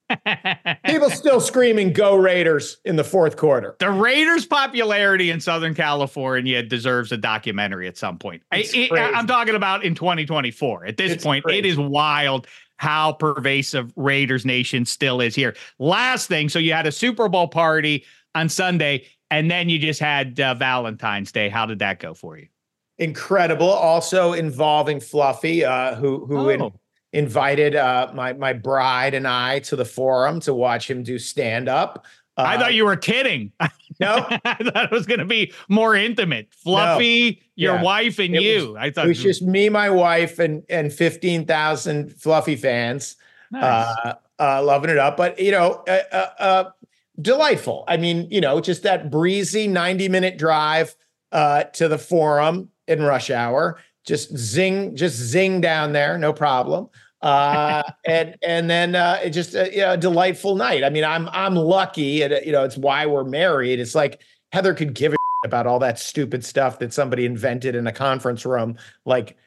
[0.86, 3.76] people still screaming "Go Raiders" in the fourth quarter.
[3.80, 8.42] The Raiders' popularity in Southern California deserves a documentary at some point.
[8.52, 10.86] I, it, I'm talking about in 2024.
[10.86, 11.70] At this It's point, it crazy.
[11.70, 12.48] is wild
[12.80, 15.54] how pervasive Raiders Nation still is here.
[15.80, 18.06] Last thing, so you had a Super Bowl party
[18.36, 21.50] on Sunday, and then you just had uh, Valentine's Day.
[21.50, 22.48] How did that go for you?
[22.98, 23.70] Incredible.
[23.70, 26.74] Also involving Fluffy, uh, who who in- Oh.
[27.12, 31.68] invited uh, my my bride and I to the forum to watch him do stand
[31.68, 32.06] up.
[32.40, 33.52] Uh, I thought you were kidding.
[34.00, 34.26] no.
[34.46, 36.48] I thought it was going to be more intimate.
[36.54, 37.82] Fluffy, your Yeah.
[37.84, 38.78] wife, and It you.
[38.78, 43.16] I thought It was just me, my wife, and and fifteen thousand Fluffy fans.
[43.52, 43.64] nice.
[44.06, 45.18] uh, uh, loving it up.
[45.18, 46.64] But you know, uh, uh, uh,
[47.22, 47.84] delightful.
[47.88, 50.96] I mean, you know, just that breezy ninety minute drive
[51.32, 53.80] uh, to the forum in rush hour.
[54.06, 56.90] Just zing, just zing down there, no problem.
[57.22, 60.84] Uh, and and then uh, it just uh, you know, a delightful night.
[60.84, 63.80] I mean, I'm I'm lucky, and uh, you know, it's why we're married.
[63.80, 67.88] It's like Heather could give a about all that stupid stuff that somebody invented in
[67.88, 69.38] a conference room, like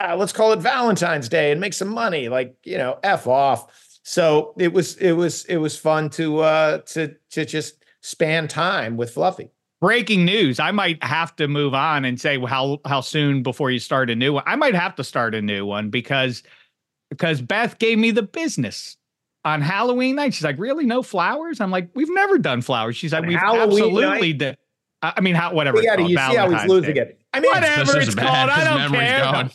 [0.00, 2.28] uh, let's call it Valentine's Day and make some money.
[2.28, 3.98] Like, you know, F off.
[4.04, 8.96] So it was it was it was fun to uh to to just span time
[8.96, 9.50] with Fluffy.
[9.80, 10.60] breaking news.
[10.60, 14.16] I might have to move on and say how how soon before you start a
[14.16, 14.44] new one.
[14.46, 16.42] I might have to start a new one because
[17.12, 18.96] because Beth gave me the business
[19.44, 20.34] on Halloween night.
[20.34, 23.38] She's like, "Really, no flowers?" I'm like, "We've never done flowers." She's like, On "We've
[23.38, 24.56] Halloween absolutely done."
[25.02, 25.76] I I mean, how whatever.
[25.76, 27.00] We it's gotta, you see how he's losing Day.
[27.00, 27.20] it.
[27.32, 28.26] I mean, Whatever This it's bad.
[28.26, 29.32] called, I don't care.
[29.32, 29.50] going.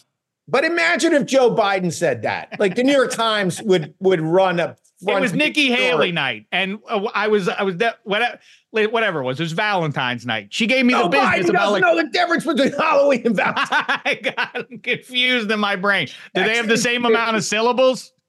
[0.48, 2.60] but imagine if Joe Biden said that.
[2.60, 4.76] Like the New York Times would would run a
[5.08, 5.82] It was page Nikki story.
[5.82, 8.40] Haley night, and uh, I was I was de- whatever
[8.86, 9.40] whatever it was.
[9.40, 10.48] It was Valentine's night.
[10.52, 13.26] She gave me the oh, business Biden doesn't about like know the difference between Halloween
[13.26, 13.70] and Valentine's.
[13.72, 16.08] I got confused in my brain.
[16.36, 18.14] Do they have the same amount of syllables?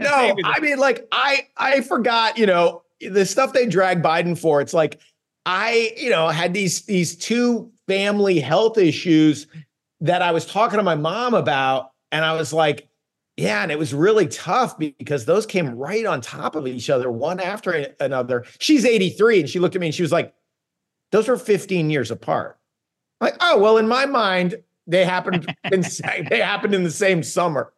[0.00, 4.60] No, I mean, like I I forgot, you know, the stuff they drag Biden for.
[4.60, 4.98] It's like
[5.46, 9.46] I, you know, had these these two family health issues
[10.00, 12.88] that I was talking to my mom about, and I was like,
[13.36, 17.10] yeah, and it was really tough because those came right on top of each other,
[17.10, 18.44] one after another.
[18.60, 20.32] She's 83, and she looked at me and she was like,
[21.10, 22.58] those were 15 years apart.
[23.20, 24.56] I'm like, oh well, in my mind,
[24.86, 25.84] they happened in
[26.30, 27.72] they happened in the same summer.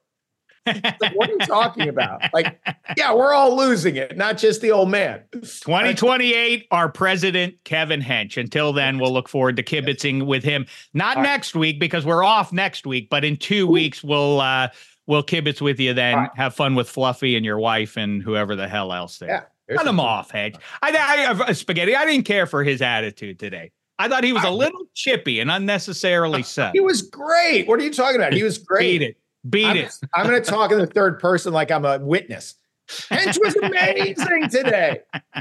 [0.66, 2.22] Like, what are you talking about?
[2.34, 2.58] Like,
[2.96, 5.22] yeah, we're all losing it, not just the old man.
[5.32, 8.36] 2028, our president, Kevin Hench.
[8.36, 10.66] Until then, we'll look forward to kibitzing with him.
[10.92, 11.28] Not All right.
[11.28, 14.68] next week because we're off next week, but in two weeks, we'll uh
[15.06, 16.16] we'll kibitz with you then.
[16.16, 16.30] Right.
[16.36, 19.28] Have fun with Fluffy and your wife and whoever the hell else there.
[19.68, 19.76] Yeah.
[19.76, 20.56] Cut him off, Hench.
[20.80, 21.96] I, I, I uh, spaghetti.
[21.96, 23.72] I didn't care for his attitude today.
[23.98, 26.70] I thought he was a little chippy and unnecessarily so.
[26.72, 27.66] He was great.
[27.66, 28.32] What are you talking about?
[28.32, 28.98] He was great.
[28.98, 29.16] Beat it.
[29.48, 29.92] Beat I'm, it.
[30.14, 32.54] I'm going to talk in the third person like I'm a witness.
[32.88, 35.00] Hench was amazing today.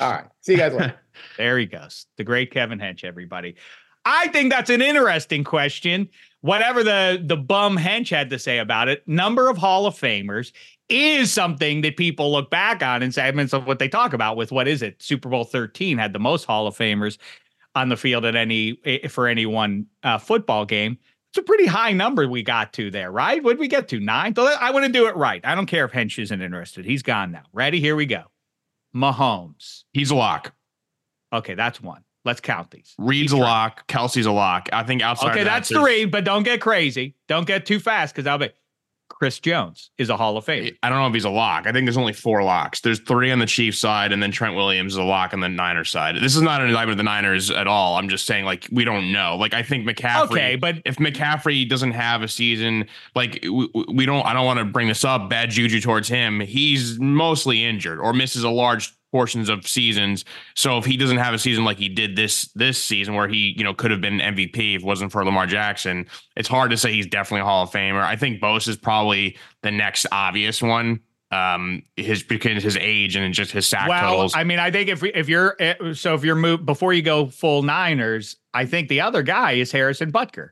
[0.00, 0.24] All right.
[0.40, 0.94] See you guys later.
[1.36, 2.06] There he goes.
[2.16, 3.56] The great Kevin Hench, everybody.
[4.04, 6.08] I think that's an interesting question.
[6.40, 10.52] Whatever the the bum Hench had to say about it, number of Hall of Famers
[10.88, 14.12] is something that people look back on and say, I mean, it's what they talk
[14.12, 15.02] about with what is it?
[15.02, 17.18] Super Bowl 13 had the most Hall of Famers
[17.74, 20.98] on the field at any eh, for any one uh, football game.
[21.30, 23.42] It's a pretty high number we got to there, right?
[23.42, 24.00] What did we get to?
[24.00, 24.34] Nine?
[24.34, 25.44] So I want to do it right.
[25.44, 26.86] I don't care if Hench isn't interested.
[26.86, 27.42] He's gone now.
[27.52, 27.80] Ready?
[27.80, 28.24] Here we go.
[28.94, 29.84] Mahomes.
[29.92, 30.54] He's a lock.
[31.32, 32.02] Okay, that's one.
[32.28, 32.94] Let's count these.
[32.98, 33.88] Reid's a lock.
[33.88, 34.68] Kelce's a lock.
[34.70, 35.30] I think outside.
[35.30, 37.14] Okay, that, that's there's- three, but don't get crazy.
[37.26, 38.50] Don't get too fast because I'll be.
[39.08, 40.76] Chris Jones is a Hall of Fame.
[40.82, 41.66] I don't know if he's a lock.
[41.66, 42.82] I think there's only four locks.
[42.82, 45.48] There's three on the Chiefs side, and then Trent Williams is a lock on the
[45.48, 46.16] Niners side.
[46.16, 47.96] This is not an indictment of the Niners at all.
[47.96, 49.36] I'm just saying, like, we don't know.
[49.36, 50.30] Like, I think McCaffrey.
[50.30, 54.26] Okay, but if McCaffrey doesn't have a season, like, we, we don't.
[54.26, 55.30] I don't want to bring this up.
[55.30, 56.40] Bad juju towards him.
[56.40, 60.24] He's mostly injured or misses a large portions of seasons.
[60.54, 63.54] So if he doesn't have a season like he did this this season, where he
[63.56, 66.06] you know could have been MVP if it wasn't for Lamar Jackson,
[66.36, 68.02] it's hard to say he's definitely a Hall of Famer.
[68.02, 71.00] I think Bosa is probably the next obvious one.
[71.30, 74.34] Um, his because his age and just his sack well, totals.
[74.34, 77.26] I mean, I think if if you're eh, so if you're moved before you go
[77.26, 80.50] full Niners, I think the other guy is Harrison Butker.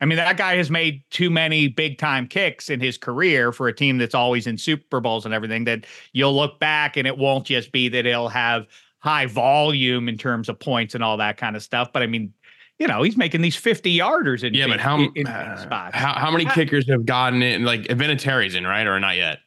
[0.00, 3.66] I mean, that guy has made too many big time kicks in his career for
[3.68, 7.18] a team that's always in Super Bowls and everything that you'll look back and it
[7.18, 8.66] won't just be that he'll have
[9.00, 11.92] high volume in terms of points and all that kind of stuff.
[11.92, 12.32] But I mean,
[12.78, 15.96] you know, he's making these 50 yarders in yeah, but how in, in uh, spots.
[15.96, 17.60] how how many kickers have gotten it?
[17.60, 19.38] Like Vinatieri's in right or not yet?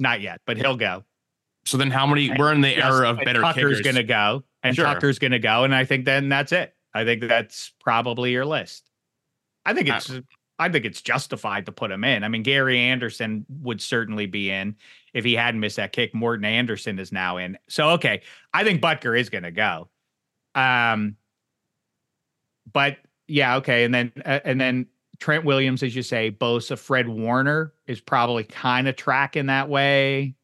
[0.00, 1.04] Not yet, but he'll go.
[1.64, 2.30] So then how many?
[2.36, 3.80] We're in the Yes, era of better Tucker's kickers.
[3.82, 4.84] going to go, and Sure.
[4.84, 6.74] Tucker's going to go, and I think then that's it.
[6.94, 8.90] I think that's probably your list.
[9.66, 10.10] I think Uh, it's
[10.58, 12.24] I think it's justified to put him in.
[12.24, 14.76] I mean, Gary Anderson would certainly be in
[15.12, 16.14] if he hadn't missed that kick.
[16.14, 17.58] Morten Andersen is now in.
[17.68, 18.22] So okay,
[18.54, 19.88] I think Butker is going to go.
[20.54, 21.16] Um,
[22.72, 22.96] but
[23.28, 24.86] yeah, okay, and then uh, and then
[25.18, 30.36] Trent Williams, as you say, Bosa, Fred Warner is probably kind of tracking that way.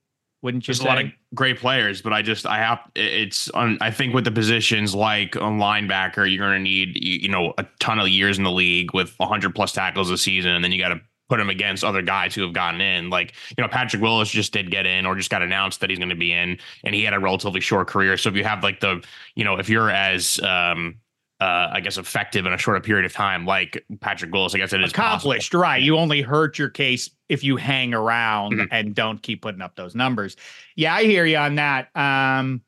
[0.42, 0.84] Wouldn't you There's say?
[0.84, 3.78] a lot of great players, but I just I have it's on.
[3.80, 7.54] I think with the positions like on linebacker, you're going to need you, you know
[7.58, 10.72] a ton of years in the league with 100 plus tackles a season, and then
[10.72, 13.08] you got to put him against other guys who have gotten in.
[13.08, 16.00] Like you know Patrick Willis just did get in, or just got announced that he's
[16.00, 18.16] going to be in, and he had a relatively short career.
[18.16, 19.00] So if you have like the
[19.36, 20.96] you know if you're as um
[21.42, 24.72] uh, I guess effective in a shorter period of time, like Patrick Willis, I guess
[24.72, 25.32] it is possible.
[25.32, 25.82] accomplished, right?
[25.82, 28.68] You only hurt your case if you hang around Mhm.
[28.70, 30.36] and don't keep putting up those numbers.
[30.76, 31.88] Yeah, I hear you on that.
[31.96, 32.62] Um,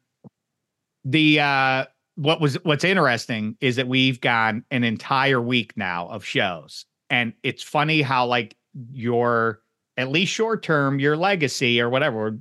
[1.04, 1.84] the uh,
[2.16, 7.32] what was what's interesting is that we've gone an entire week now of shows, and
[7.42, 8.56] it's funny how like
[8.92, 9.60] your
[9.96, 12.38] at least short term your legacy or whatever.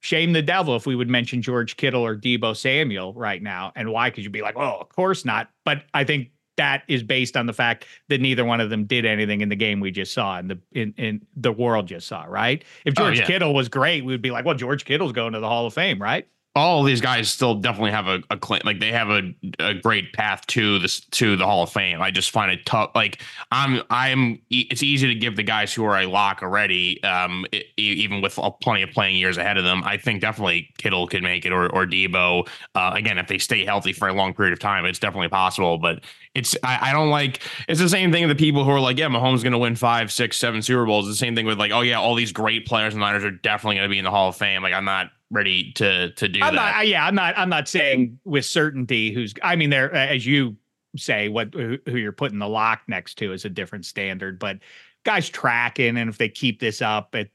[0.00, 3.72] Shame the devil if we would mention George Kittle or Deebo Samuel right now.
[3.76, 4.10] And why?
[4.10, 5.50] Because you'd be like, oh, of course not.
[5.64, 9.06] But I think that is based on the fact that neither one of them did
[9.06, 12.24] anything in the game we just saw in the in, in the world just saw,
[12.24, 12.64] right?
[12.84, 13.26] If Oh, George yeah.
[13.26, 15.74] Kittle was great, we would be like, well, George Kittle's going to the Hall of
[15.74, 16.26] Fame, right?
[16.56, 20.12] All these guys still definitely have a, a claim like they have a, a great
[20.12, 22.02] path to this to the Hall of Fame.
[22.02, 22.90] I just find it tough.
[22.94, 23.22] Like
[23.52, 27.62] I'm I'm it's easy to give the guys who are a lock already, um, e-
[27.76, 29.82] even with plenty of playing years ahead of them.
[29.84, 32.48] I think definitely Kittle could make it or or Deebo.
[32.74, 35.78] Uh, again, if they stay healthy for a long period of time, it's definitely possible.
[35.78, 36.00] But
[36.34, 38.26] it's I, I don't like it's the same thing.
[38.26, 41.08] The people who are like, yeah, Mahomes going to win five, six, seven Super Bowls.
[41.08, 43.30] It's the same thing with like, oh yeah, all these great players and Niners are
[43.30, 44.62] definitely going to be in the Hall of Fame.
[44.62, 46.76] Like I'm not ready to to do I'm that.
[46.76, 47.38] not, yeah, I'm not.
[47.38, 49.34] I'm not saying with certainty who's.
[49.42, 50.56] I mean, there, as you
[50.96, 54.38] say, what who, who you're putting the lock next to is a different standard.
[54.38, 54.58] But
[55.04, 57.28] guys tracking, and if they keep this up at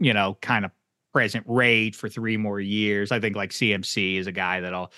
[0.00, 0.70] you know kind of
[1.12, 4.92] present rate for three more years, I think like CMC is a guy that'll.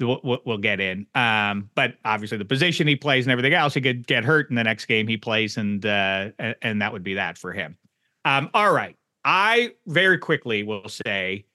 [0.00, 3.80] We'll, we'll- get in, um, but obviously the position he plays and everything else, he
[3.80, 7.02] could get hurt in the next game he plays, and uh, and, and that would
[7.02, 7.76] be that for him.
[8.24, 11.46] Um, all right, I very quickly will say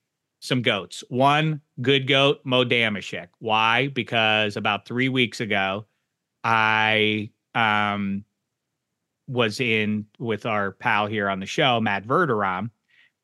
[0.44, 1.06] some goats.
[1.08, 3.30] One good goat, Mo Dameshek.
[3.40, 3.88] Why?
[3.88, 5.86] Because about three weeks ago,
[6.44, 8.26] I um
[9.28, 12.72] was in with our pal here on the show, Matt Verderame,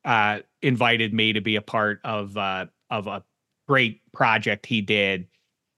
[0.06, 3.22] uh, invited me to be a part of uh of a
[3.68, 5.28] great project he did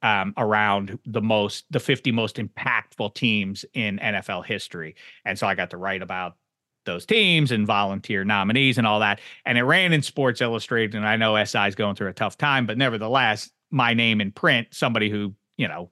[0.02, 4.94] um, around the most the 50 most impactful teams in NFL history.
[5.24, 6.36] And so I got to write about
[6.84, 9.20] those teams and volunteer nominees and all that.
[9.44, 10.94] And it ran in Sports Illustrated.
[10.94, 14.32] And I know SI is going through a tough time, but nevertheless, my name in
[14.32, 15.90] print, somebody who, you know,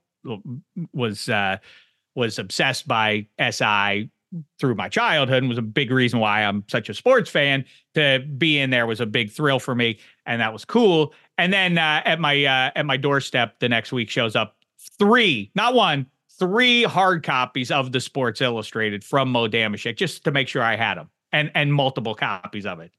[0.93, 1.57] was uh
[2.15, 4.11] was obsessed by SI
[4.59, 7.65] through my childhood and was a big reason why I'm such a sports fan.
[7.95, 11.13] To be in there was a big thrill for me, and that was cool.
[11.39, 14.57] And then uh, at my uh, at my doorstep the next week shows up
[14.99, 16.07] three, not one,
[16.41, 20.75] three hard copies of the Sports Illustrated from Mo Dameshek, just to make sure I
[20.75, 22.93] had them, and and multiple copies of it.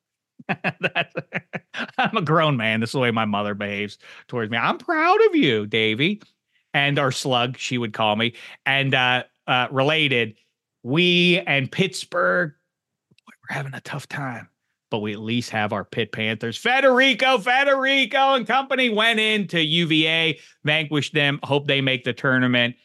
[1.98, 2.80] I'm a grown man.
[2.80, 4.58] This is the way my mother behaves towards me.
[4.58, 6.22] I'm proud of you, Davy,
[6.74, 8.34] and our slug, she would call me.
[8.66, 10.36] And uh, uh, related,
[10.84, 12.54] we and Pittsburgh,
[13.28, 14.48] we're having a tough time.
[14.92, 16.58] but we at least have our Pitt Panthers.
[16.58, 21.39] Federico, Federico and company went into UVA, vanquished them.
[21.44, 22.76] Hope they make the tournament.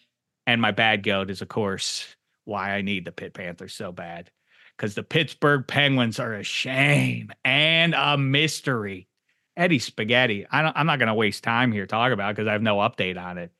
[0.47, 2.07] And my bad goat is, of course,
[2.45, 4.31] why I need the Pitt Panthers so bad.
[4.77, 9.09] Because the Pittsburgh Penguins are a shame and a mystery.
[9.57, 10.47] Eddie Spaghetti.
[10.51, 13.21] I I'm not going to waste time here talking about because I have no update
[13.21, 13.53] on it.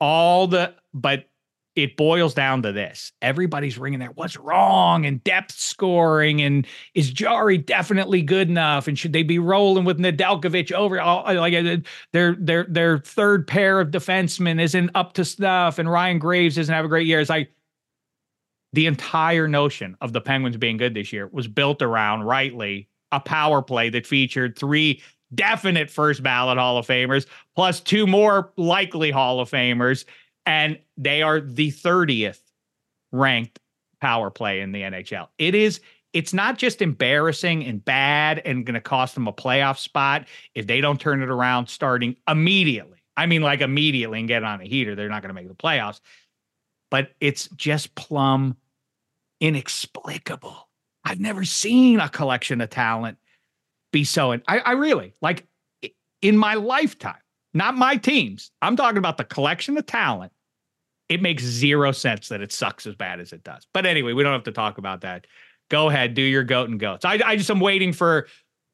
[0.00, 1.28] All the, but
[1.78, 3.12] it boils down to this.
[3.22, 4.10] Everybody's ringing there.
[4.10, 5.06] What's wrong?
[5.06, 6.42] And depth scoring.
[6.42, 8.88] And is Jarry definitely good enough?
[8.88, 11.00] And should they be rolling with Nedeljkovic over?
[11.00, 11.76] All, like uh,
[12.12, 16.74] their their their third pair of defensemen isn't up to snuff, and Ryan Graves doesn't
[16.74, 17.20] have a great year.
[17.20, 17.52] It's like
[18.72, 23.20] the entire notion of the Penguins being good this year was built around rightly a
[23.20, 25.00] power play that featured three
[25.32, 30.04] definite first ballot Hall of Famers plus two more likely Hall of Famers
[30.48, 32.40] and they are the 30th
[33.12, 33.60] ranked
[34.00, 35.28] power play in the NHL.
[35.36, 35.80] It is
[36.14, 40.66] it's not just embarrassing and bad and going to cost them a playoff spot if
[40.66, 42.96] they don't turn it around starting immediately.
[43.14, 45.54] I mean like immediately and get on a heater, they're not going to make the
[45.54, 46.00] playoffs.
[46.90, 48.56] But it's just plumb
[49.40, 50.66] inexplicable.
[51.04, 53.18] I've never seen a collection of talent
[53.92, 55.46] be so I, I really like
[56.22, 57.20] in my lifetime,
[57.52, 58.50] not my teams.
[58.62, 60.32] I'm talking about the collection of talent
[61.08, 63.66] it makes zero sense that it sucks as bad as it does.
[63.72, 65.26] But anyway, we don't have to talk about that.
[65.70, 67.04] Go ahead, do your goat and goats.
[67.04, 68.26] I, I just am waiting for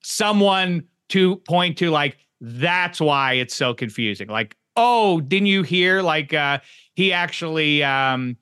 [0.03, 4.29] someone to point to like that's why it's so confusing.
[4.29, 6.03] Like, oh, didn't you hear?
[6.03, 6.59] Like, uh,
[6.95, 8.37] he actually um,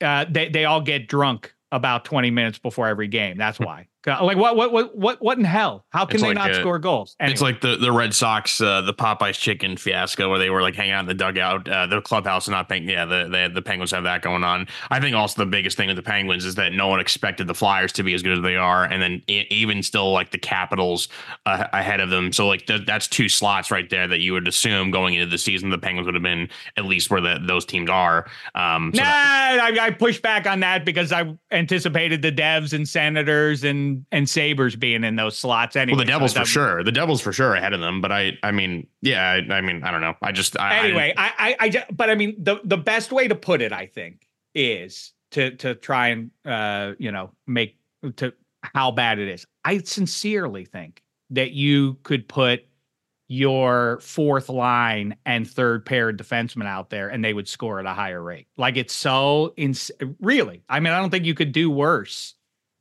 [0.00, 3.36] uh, they they all get drunk about 20 minutes before every game.
[3.36, 3.88] That's why.
[4.06, 5.84] Like what what what what what in hell?
[5.90, 7.16] How can it's they like not a, score goals?
[7.18, 7.32] Anyway.
[7.32, 10.74] It's like the the Red Sox uh, the Popeyes chicken fiasco where they were like
[10.74, 12.88] hanging out in the dugout, uh, the clubhouse, and not paying.
[12.88, 14.68] Yeah, the, the the Penguins have that going on.
[14.90, 17.54] I think also the biggest thing with the Penguins is that no one expected the
[17.54, 21.08] Flyers to be as good as they are, and then even still like the Capitals
[21.44, 22.32] uh, ahead of them.
[22.32, 25.38] So like th- that's two slots right there that you would assume going into the
[25.38, 28.26] season the Penguins would have been at least where the, those teams are.
[28.54, 32.72] Um, so nah, that- I, I push back on that because I anticipated the Devs
[32.72, 35.96] and Senators and and Sabres being in those slots anyway.
[35.96, 36.84] Well, the Devils for sure.
[36.84, 38.00] The Devils for sure ahead of them.
[38.00, 40.14] But I, I mean, yeah, I, I mean, I don't know.
[40.22, 41.14] I just I, anyway.
[41.16, 43.86] I, I, I, just, but I mean, the the best way to put it, I
[43.86, 47.78] think, is to to try and uh, you know make
[48.16, 48.32] to
[48.62, 49.46] how bad it is.
[49.64, 52.64] I sincerely think that you could put
[53.28, 57.86] your fourth line and third pair of defensemen out there and they would score at
[57.86, 58.46] a higher rate.
[58.56, 59.90] Like it's so ins
[60.20, 60.62] really.
[60.68, 62.34] I mean, I don't think you could do worse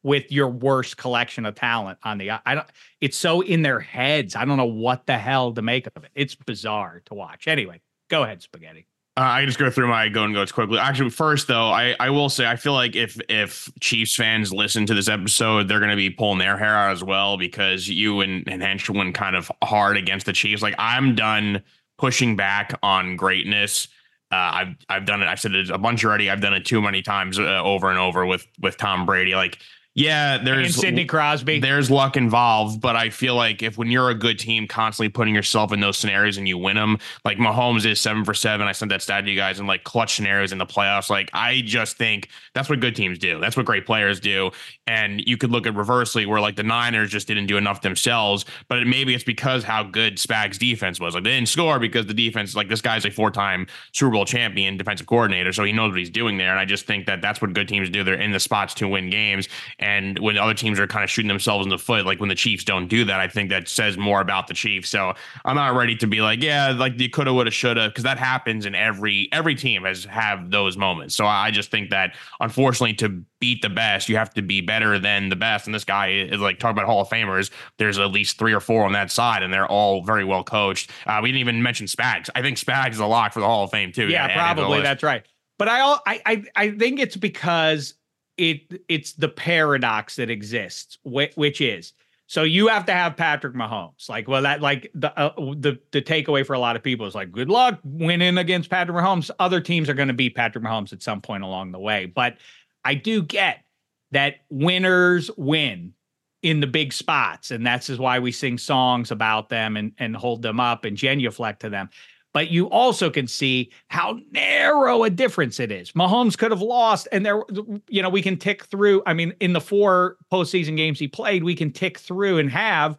[0.05, 2.67] with your worst collection of talent on the I don't
[3.01, 4.35] it's so in their heads.
[4.35, 6.11] I don't know what the hell to make of it.
[6.13, 7.47] It's bizarre to watch.
[7.47, 8.85] Anyway, go ahead, spaghetti.
[9.17, 10.77] Uh, I just go through my go and goes quickly.
[10.77, 14.85] Actually, first though, I, I will say I feel like if if Chiefs fans listen
[14.85, 18.21] to this episode, they're going to be pulling their hair out as well because you
[18.21, 20.61] and and Hench went kind of hard against the Chiefs.
[20.61, 21.63] Like I'm done
[21.97, 23.87] pushing back on greatness.
[24.31, 25.27] Uh, I've I've done it.
[25.27, 26.29] I've said it a bunch already.
[26.29, 29.33] I've done it too many times uh, over and over with with Tom Brady.
[29.33, 29.57] Like
[29.95, 31.61] yeah, there's and Sidney Crosby.
[31.61, 35.33] There's luck involved, but I feel like if when you're a good team, constantly putting
[35.33, 38.67] yourself in those scenarios and you win them, like Mahomes is seven for seven.
[38.67, 41.09] I sent that stat to you guys in like clutch scenarios in the playoffs.
[41.09, 43.39] Like I just think that's what good teams do.
[43.39, 44.51] That's what great players do.
[44.85, 48.43] And you could look at reversely where like the Niners just didn't do enough themselves,
[48.67, 51.15] but maybe it's because how good Spags defense was.
[51.15, 54.25] Like they didn't score because the defense, like this guy's a four time Super Bowl
[54.25, 56.51] champion defensive coordinator, so he knows what he's doing there.
[56.51, 58.03] And I just think that that's what good teams do.
[58.03, 59.47] They're in the spots to win games.
[59.85, 62.33] And when other teams are kind of shooting themselves in the foot, like when the
[62.33, 64.89] Chiefs don't do that, I think that says more about the Chiefs.
[64.89, 65.13] So
[65.45, 68.65] I'm not ready to be like, yeah, like you coulda, woulda, shoulda, because that happens
[68.65, 71.13] in every every team has have those moments.
[71.13, 74.97] So I just think that unfortunately to beat the best, you have to be better
[74.97, 75.67] than the best.
[75.67, 77.51] And this guy is like talking about Hall of Famers.
[77.77, 80.89] There's at least three or four on that side, and they're all very well coached.
[81.05, 82.27] Uh, we didn't even mention Spags.
[82.33, 84.07] I think Spags is a lock for the Hall of Fame too.
[84.07, 85.23] Yeah, probably that's right.
[85.59, 87.93] But I, I I think it's because
[88.37, 91.93] it it's the paradox that exists, which is
[92.27, 94.09] so you have to have Patrick Mahomes.
[94.09, 97.15] Like, well, that like the uh, the the takeaway for a lot of people is
[97.15, 99.29] like, good luck winning against Patrick Mahomes.
[99.39, 102.37] Other teams are going to beat Patrick Mahomes at some point along the way, but
[102.83, 103.63] I do get
[104.11, 105.93] that winners win
[106.41, 110.15] in the big spots, and that's is why we sing songs about them and and
[110.15, 111.89] hold them up and genuflect to them
[112.35, 115.93] but you also can see how narrow a difference it is.
[115.93, 117.41] Mahomes could have lost, and there,
[117.87, 119.01] you know, we can tick through.
[119.05, 122.97] I mean, in the four postseason games he played, we can tick through and have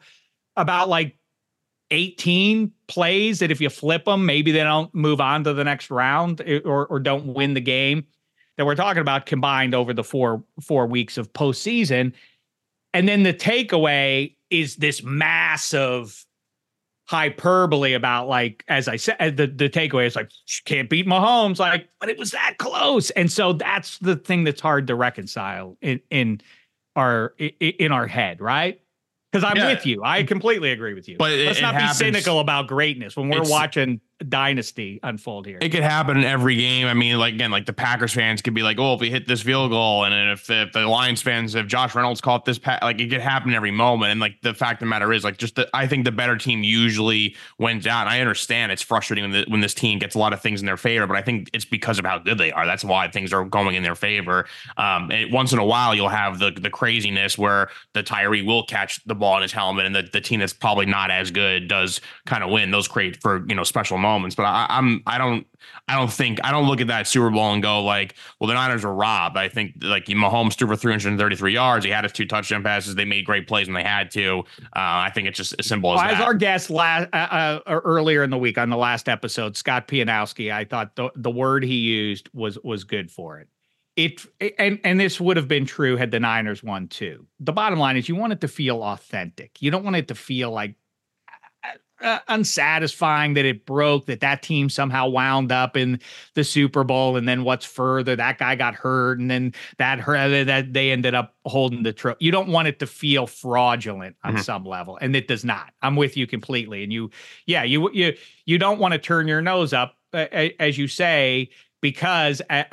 [0.57, 1.19] about like
[1.91, 5.91] 18 plays that if you flip them, maybe they don't move on to the next
[5.91, 8.07] round eh, or or don't win the game
[8.57, 12.15] that we're talking about combined over the four four weeks of postseason.
[12.95, 16.26] And then the takeaway is this massive
[17.09, 20.31] hyperbole about like as I said the the takeaway is like
[20.65, 23.11] can't beat Mahomes like but it was that close.
[23.11, 26.41] And so that's the thing that's hard to reconcile in in
[26.97, 28.81] our in our head right?
[29.31, 29.69] Because I'm yeah.
[29.69, 30.03] with you.
[30.03, 31.17] I completely agree with you.
[31.19, 33.17] But let's not be cynical about greatness.
[33.17, 35.59] When we're watching dynasty unfold here.
[35.61, 36.87] It could happen in every game.
[36.87, 39.29] I mean, like again, like the Packers fans could be like, "Oh, if we hit
[39.29, 42.59] this field goal," and then if, if the Lions fans, if Josh Reynolds caught this,
[42.59, 44.13] pa-, like it could happen every moment.
[44.13, 46.37] And like the fact of the matter is, like just the, I think the better
[46.37, 48.07] team usually wins out.
[48.07, 50.67] I understand it's frustrating when the, when this team gets a lot of things in
[50.67, 52.67] their favor, but I think it's because of how good they are.
[52.67, 54.47] That's why things are going in their favor.
[54.77, 58.65] Um, and once in a while, you'll have the the craziness where the Tyree will
[58.65, 61.69] catch the ball in his helmet, and the the team that's probably not as good
[61.69, 62.71] does kind of win.
[62.71, 64.37] Those create for you know special moments.
[64.37, 65.47] But I, I'm I'm don't
[65.89, 68.55] I don't think I don't look at that Super Bowl and go like, well, the
[68.55, 69.37] Niners were robbed.
[69.37, 71.85] I think like Mahomes threw for 333 yards.
[71.85, 72.95] He had his two touchdown passes.
[72.95, 74.41] They made great plays when they had to.
[74.61, 76.15] Uh, I think it's just as simple as well, that.
[76.15, 79.89] As our guest last uh, uh, earlier in the week on the last episode, Scott
[79.89, 83.49] Pianowski, I thought the, the word he used was was good for it.
[83.97, 84.27] It
[84.59, 87.27] and and this would have been true had the Niners won too.
[87.41, 89.63] The bottom line is you want it to feel authentic.
[89.63, 90.75] You don't want it to feel like
[92.01, 96.01] uh, unsatisfying that it broke that that team somehow wound up in
[96.35, 100.05] the Super Bowl and then what's further that guy got hurt and then that
[100.47, 102.25] that they ended up holding the trophy.
[102.25, 104.43] You don't want it to feel fraudulent on mm-hmm.
[104.43, 105.73] some level and it does not.
[105.83, 107.11] I'm with you completely and you
[107.47, 110.27] yeah, you you you don't want to turn your nose up uh,
[110.61, 111.49] as you say
[111.81, 112.65] because uh,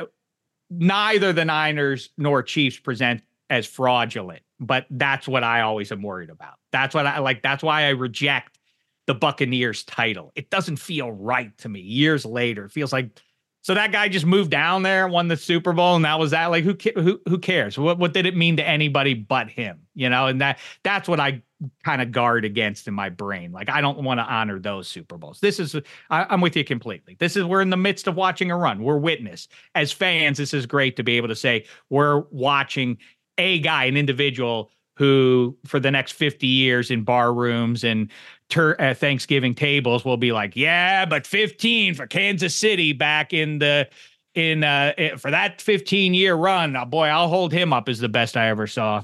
[0.70, 6.30] neither the Niners nor Chiefs present as fraudulent, but that's what I always am worried
[6.30, 6.56] about.
[6.72, 8.60] That's what I like that's why I reject
[9.08, 10.32] the Buccaneers title.
[10.36, 12.66] It doesn't feel right to me years later.
[12.66, 13.20] It feels like
[13.64, 16.48] so that guy just moved down there, won the Super Bowl, and that was that.
[16.48, 17.78] Like who who who cares?
[17.78, 19.80] What what did it mean to anybody but him?
[19.96, 21.42] You know, and that that's what I
[21.86, 23.54] kind of guard against in my brain.
[23.54, 25.40] Like I don't want to honor those Super Bowls.
[25.40, 25.78] This is
[26.10, 27.16] I, am with you completely.
[27.20, 28.84] This is we're in the midst of watching a run.
[28.84, 30.38] We're witness as fans.
[30.38, 32.98] This is great to be able to say we're watching
[33.38, 38.12] a guy, an individual who for the next 50 years in bar rooms and
[38.54, 43.60] ter- uh, Thanksgiving tables will be like, yeah, but 15 for Kansas City back in
[43.60, 43.90] the
[44.36, 46.76] in uh eh, for that 15 year run.
[46.76, 49.04] Oh, boy, I'll hold him up as the best I ever saw.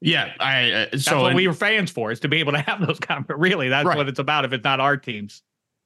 [0.00, 2.58] Yeah, I uh, that's so what we were fans for is to be able to
[2.58, 3.32] have those comments.
[3.36, 3.96] Really, that's right.
[3.96, 4.44] what it's about.
[4.44, 5.42] If it's not our teams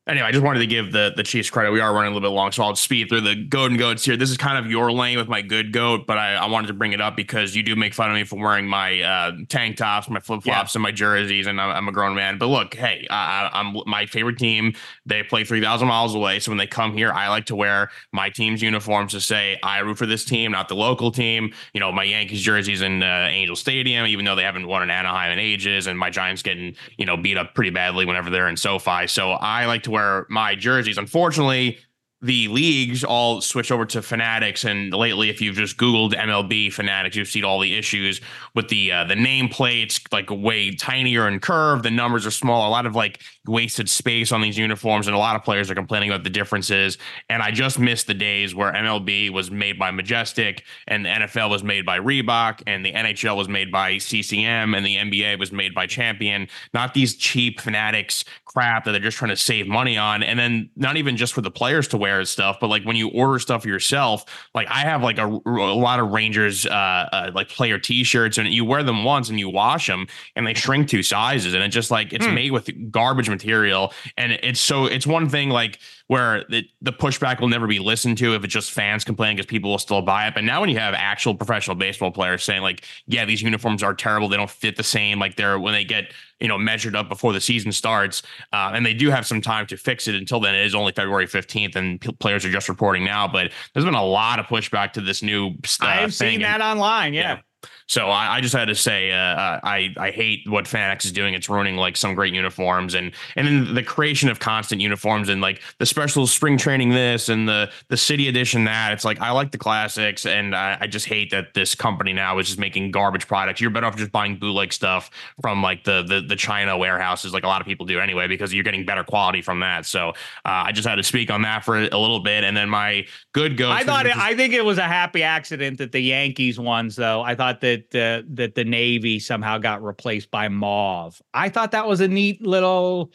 [0.06, 1.72] anyway, I just wanted to give the the Chiefs credit.
[1.72, 4.04] We are running a little bit long, so I'll speed through the goat and goats
[4.04, 4.16] here.
[4.16, 6.74] This is kind of your lane with my good goat, but I, I wanted to
[6.74, 9.76] bring it up because you do make fun of me for wearing my uh, tank
[9.76, 10.78] tops, my flip flops, yeah.
[10.78, 12.38] and my jerseys, and I'm, I'm, a grown man.
[12.38, 14.74] But look, hey, I, I'm my favorite team.
[15.04, 17.90] They play three thousand miles away, so when they come here, I like to wear
[18.12, 21.52] my team's uniforms to say I root for this team, not the local team.
[21.74, 24.90] You know, my Yankees jerseys in uh, Angel Stadium, even though they haven't won in
[24.90, 28.48] Anaheim in ages, and my Giants getting you know beat up pretty badly whenever they're
[28.48, 29.06] in SoFi.
[29.06, 30.98] So I like to wear my jerseys.
[30.98, 31.78] Unfortunately,
[32.22, 37.16] the leagues all switch over to Fanatics, and lately, if you've just Googled MLB Fanatics,
[37.16, 38.20] you've seen all the issues
[38.54, 41.82] with the uh, the nameplates, like way tinier and curved.
[41.82, 42.68] The numbers are small.
[42.68, 45.74] A lot of like wasted space on these uniforms, and a lot of players are
[45.74, 46.98] complaining about the differences.
[47.28, 51.50] And I just missed the days where MLB was made by Majestic, and the NFL
[51.50, 55.52] was made by Reebok, and the NHL was made by CCM, and the NBA was
[55.52, 56.48] made by Champion.
[56.74, 60.70] Not these cheap Fanatics crap that they're just trying to save money on, and then
[60.76, 63.64] not even just for the players to wear stuff, but like when you order stuff
[63.64, 64.24] yourself,
[64.54, 68.48] like I have like a, a lot of Rangers uh, uh, like player T-shirts, and
[68.48, 71.74] you wear them once and you wash them, and they shrink two sizes, and it's
[71.74, 72.34] just like it's mm.
[72.34, 75.78] made with garbage material, and it's so it's one thing like
[76.08, 79.46] where the, the pushback will never be listened to if it's just fans complaining because
[79.46, 80.34] people will still buy it.
[80.34, 83.92] But now when you have actual professional baseball players saying like, yeah, these uniforms are
[83.92, 87.08] terrible, they don't fit the same, like they're when they get you know measured up
[87.08, 90.14] before the season starts, uh, and they do have some time to fix it.
[90.14, 93.26] Until then, it is only February fifteenth, and p- players are just reporting now.
[93.28, 95.48] But there's been a lot of pushback to this new.
[95.48, 97.14] Uh, I've seen that online.
[97.14, 97.34] yeah.
[97.34, 97.40] yeah.
[97.88, 101.12] So I, I, just had to say uh, uh, I I hate what Fanatics is
[101.12, 101.34] doing.
[101.34, 105.40] It's ruining like some great uniforms and and then the creation of constant uniforms and
[105.40, 108.92] like the special spring training this and the the city edition that.
[108.92, 112.38] It's like I like the classics and I, I just hate that this company now
[112.38, 113.60] is just making garbage products.
[113.60, 115.10] You're better off just buying bootleg stuff
[115.40, 118.52] from like the the the China warehouses, like a lot of people do anyway, because
[118.52, 119.86] you're getting better quality from that.
[119.86, 120.12] So uh,
[120.44, 123.56] I just had to speak on that for a little bit, and then my good
[123.56, 123.70] go.
[123.70, 126.86] I thought it, I think it was a happy accident that the Yankees won.
[126.96, 127.22] though.
[127.22, 131.20] I thought that that uh, that the navy somehow got replaced by mauve.
[131.34, 133.12] I thought that was a neat little.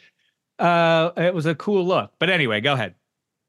[0.58, 2.12] Uh, it was a cool look.
[2.18, 2.94] But anyway, go ahead.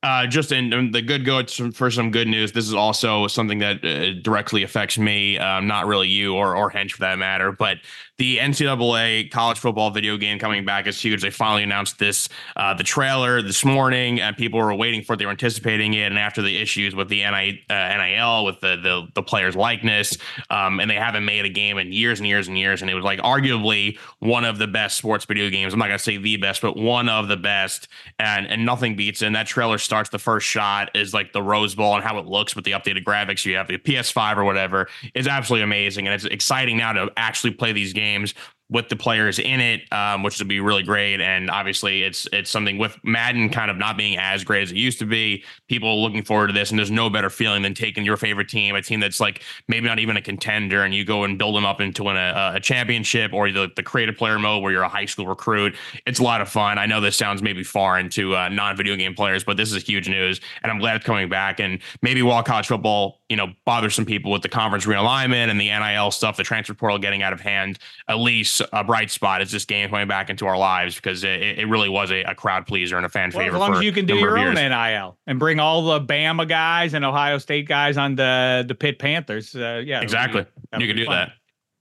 [0.03, 2.51] Uh, just in, in the good go for some good news.
[2.51, 6.69] This is also something that uh, directly affects me, um, not really you or or
[6.69, 7.53] Hench for that matter.
[7.53, 7.77] But
[8.17, 11.23] the NCAA college football video game coming back is huge.
[11.23, 15.17] They finally announced this, uh, the trailer this morning, and people were waiting for it.
[15.17, 16.11] They were anticipating it.
[16.11, 20.17] And after the issues with the NIL, uh, with the the, the player's likeness,
[20.51, 22.81] um, and they haven't made a game in years and years and years.
[22.81, 25.73] And it was like arguably one of the best sports video games.
[25.73, 27.87] I'm not gonna say the best, but one of the best.
[28.19, 29.25] And and nothing beats it.
[29.25, 30.11] And that trailer starts.
[30.11, 33.03] The first shot is like the Rose Bowl and how it looks with the updated
[33.05, 33.43] graphics.
[33.43, 34.87] You have the PS5 or whatever.
[35.15, 38.33] It's absolutely amazing, and it's exciting now to actually play these games games
[38.73, 41.21] with the players in it, um, which would be really great.
[41.21, 44.77] And obviously, it's it's something with Madden kind of not being as great as it
[44.77, 45.43] used to be.
[45.69, 48.73] People looking forward to this, and there's no better feeling than taking your favorite team,
[48.75, 51.65] a team that's like maybe not even a contender, and you go and build them
[51.65, 54.89] up into an, a, a championship, or the the creative player mode where you're a
[54.89, 55.75] high school recruit.
[56.07, 56.79] It's a lot of fun.
[56.79, 59.83] I know this sounds maybe foreign to uh, non video game players, but this is
[59.83, 61.59] huge news, and I'm glad it's coming back.
[61.59, 65.61] And maybe while college football, you know, bothers some people with the conference realignment and
[65.61, 67.77] the NIL stuff, the transfer portal getting out of hand,
[68.07, 71.41] at least a bright spot is this game coming back into our lives because it,
[71.41, 73.57] it really was a, a, crowd pleaser and a fan well, favorite.
[73.57, 76.93] As long as you can do your own NIL and bring all the Bama guys
[76.93, 80.45] and Ohio State guys on the the Pitt Panthers, uh, yeah, exactly.
[80.77, 81.15] You can do fun.
[81.15, 81.33] that.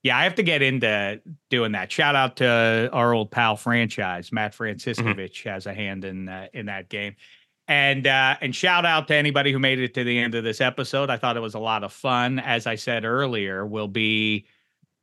[0.03, 1.93] Yeah, I have to get into doing that.
[1.93, 5.49] Shout out to our old pal franchise, Matt Franciscovich mm-hmm.
[5.49, 7.15] has a hand in uh, in that game.
[7.69, 10.61] And uh, and shout out to anybody who made it to the end of this
[10.61, 11.09] episode.
[11.09, 12.41] I thought it was a lot of fun.
[12.41, 14.47] As I said earlier, we'll be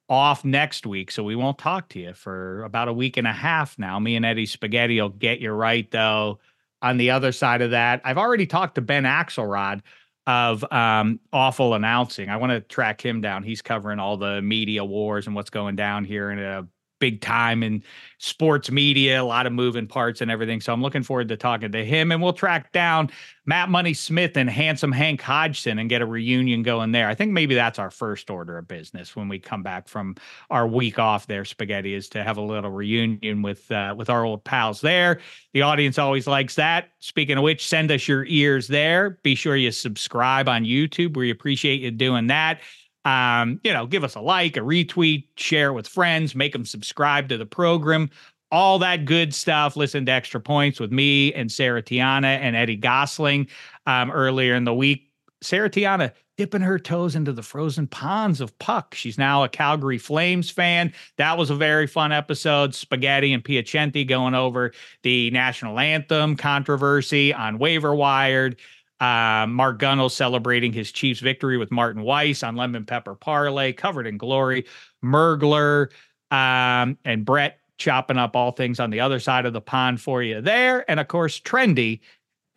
[0.10, 3.34] off next week, so we won't talk to you for about a week and a
[3.34, 4.00] half now.
[4.00, 6.40] Me and Eddie Spaghetti will get you right though.
[6.82, 9.82] On the other side of that, I've already talked to Ben Axelrod
[10.26, 12.30] of um, awful announcing.
[12.30, 13.44] I want to track him down.
[13.44, 16.68] He's covering all the media wars and what's going down here in a
[17.00, 17.84] big time in
[18.18, 20.60] sports media, a lot of moving parts and everything.
[20.60, 22.12] So I'm looking forward to talking to him.
[22.12, 23.10] And we'll track down
[23.46, 27.08] Matt Money Smith and handsome Hank Hodgson and get a reunion going there.
[27.08, 30.16] I think maybe that's our first order of business when we come back from
[30.50, 34.24] our week off there, Spaghetti, is to have a little reunion with uh, with our
[34.26, 35.20] old pals there.
[35.54, 36.90] The audience always likes that.
[37.00, 39.12] Speaking of which, send us your ears there.
[39.24, 41.16] Be sure you subscribe on YouTube.
[41.16, 42.60] We appreciate you doing that.
[43.06, 47.30] Um, you know, give us a like, a retweet, share with friends, make them subscribe
[47.30, 48.10] to the program,
[48.52, 49.76] all that good stuff.
[49.76, 53.48] Listen to Extra Points with me and Sarah Tiana and Eddie Gosling
[53.86, 55.10] um, earlier in the week.
[55.42, 58.96] Sarah Tiana dipping her toes into the frozen ponds of puck.
[58.96, 60.94] She's now a Calgary Flames fan.
[61.18, 62.74] That was a very fun episode.
[62.74, 64.72] Spaghetti and Piacenti going over
[65.04, 68.58] the national anthem controversy on Waiver Wired.
[69.00, 74.08] Uh, Mark Gunnell celebrating his Chiefs victory with Martin Weiss on Lemon Pepper Parlay, covered
[74.08, 74.66] in glory.
[75.04, 75.90] Mergler
[76.32, 80.22] um, and Brett chopping up all things on the other side of the pond for
[80.22, 80.90] you there.
[80.90, 82.02] And of course, trendy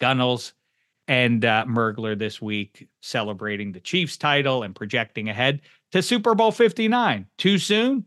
[0.00, 0.52] Gunnels
[1.08, 5.62] and uh, Mergler this week celebrating the Chiefs title and projecting ahead
[5.92, 7.26] to Super Bowl 59.
[7.38, 8.04] Too soon?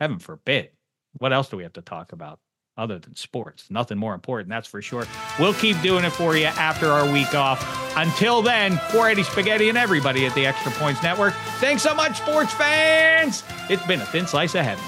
[0.00, 0.70] Heaven forbid.
[1.18, 2.40] What else do we have to talk about?
[2.76, 3.66] Other than sports.
[3.70, 5.04] Nothing more important, that's for sure.
[5.38, 7.96] We'll keep doing it for you after our week off.
[7.96, 12.18] Until then, for Eddie Spaghetti and everybody at the Extra Points Network, thanks so much,
[12.18, 13.42] sports fans.
[13.70, 14.84] It's been a thin slice of heaven.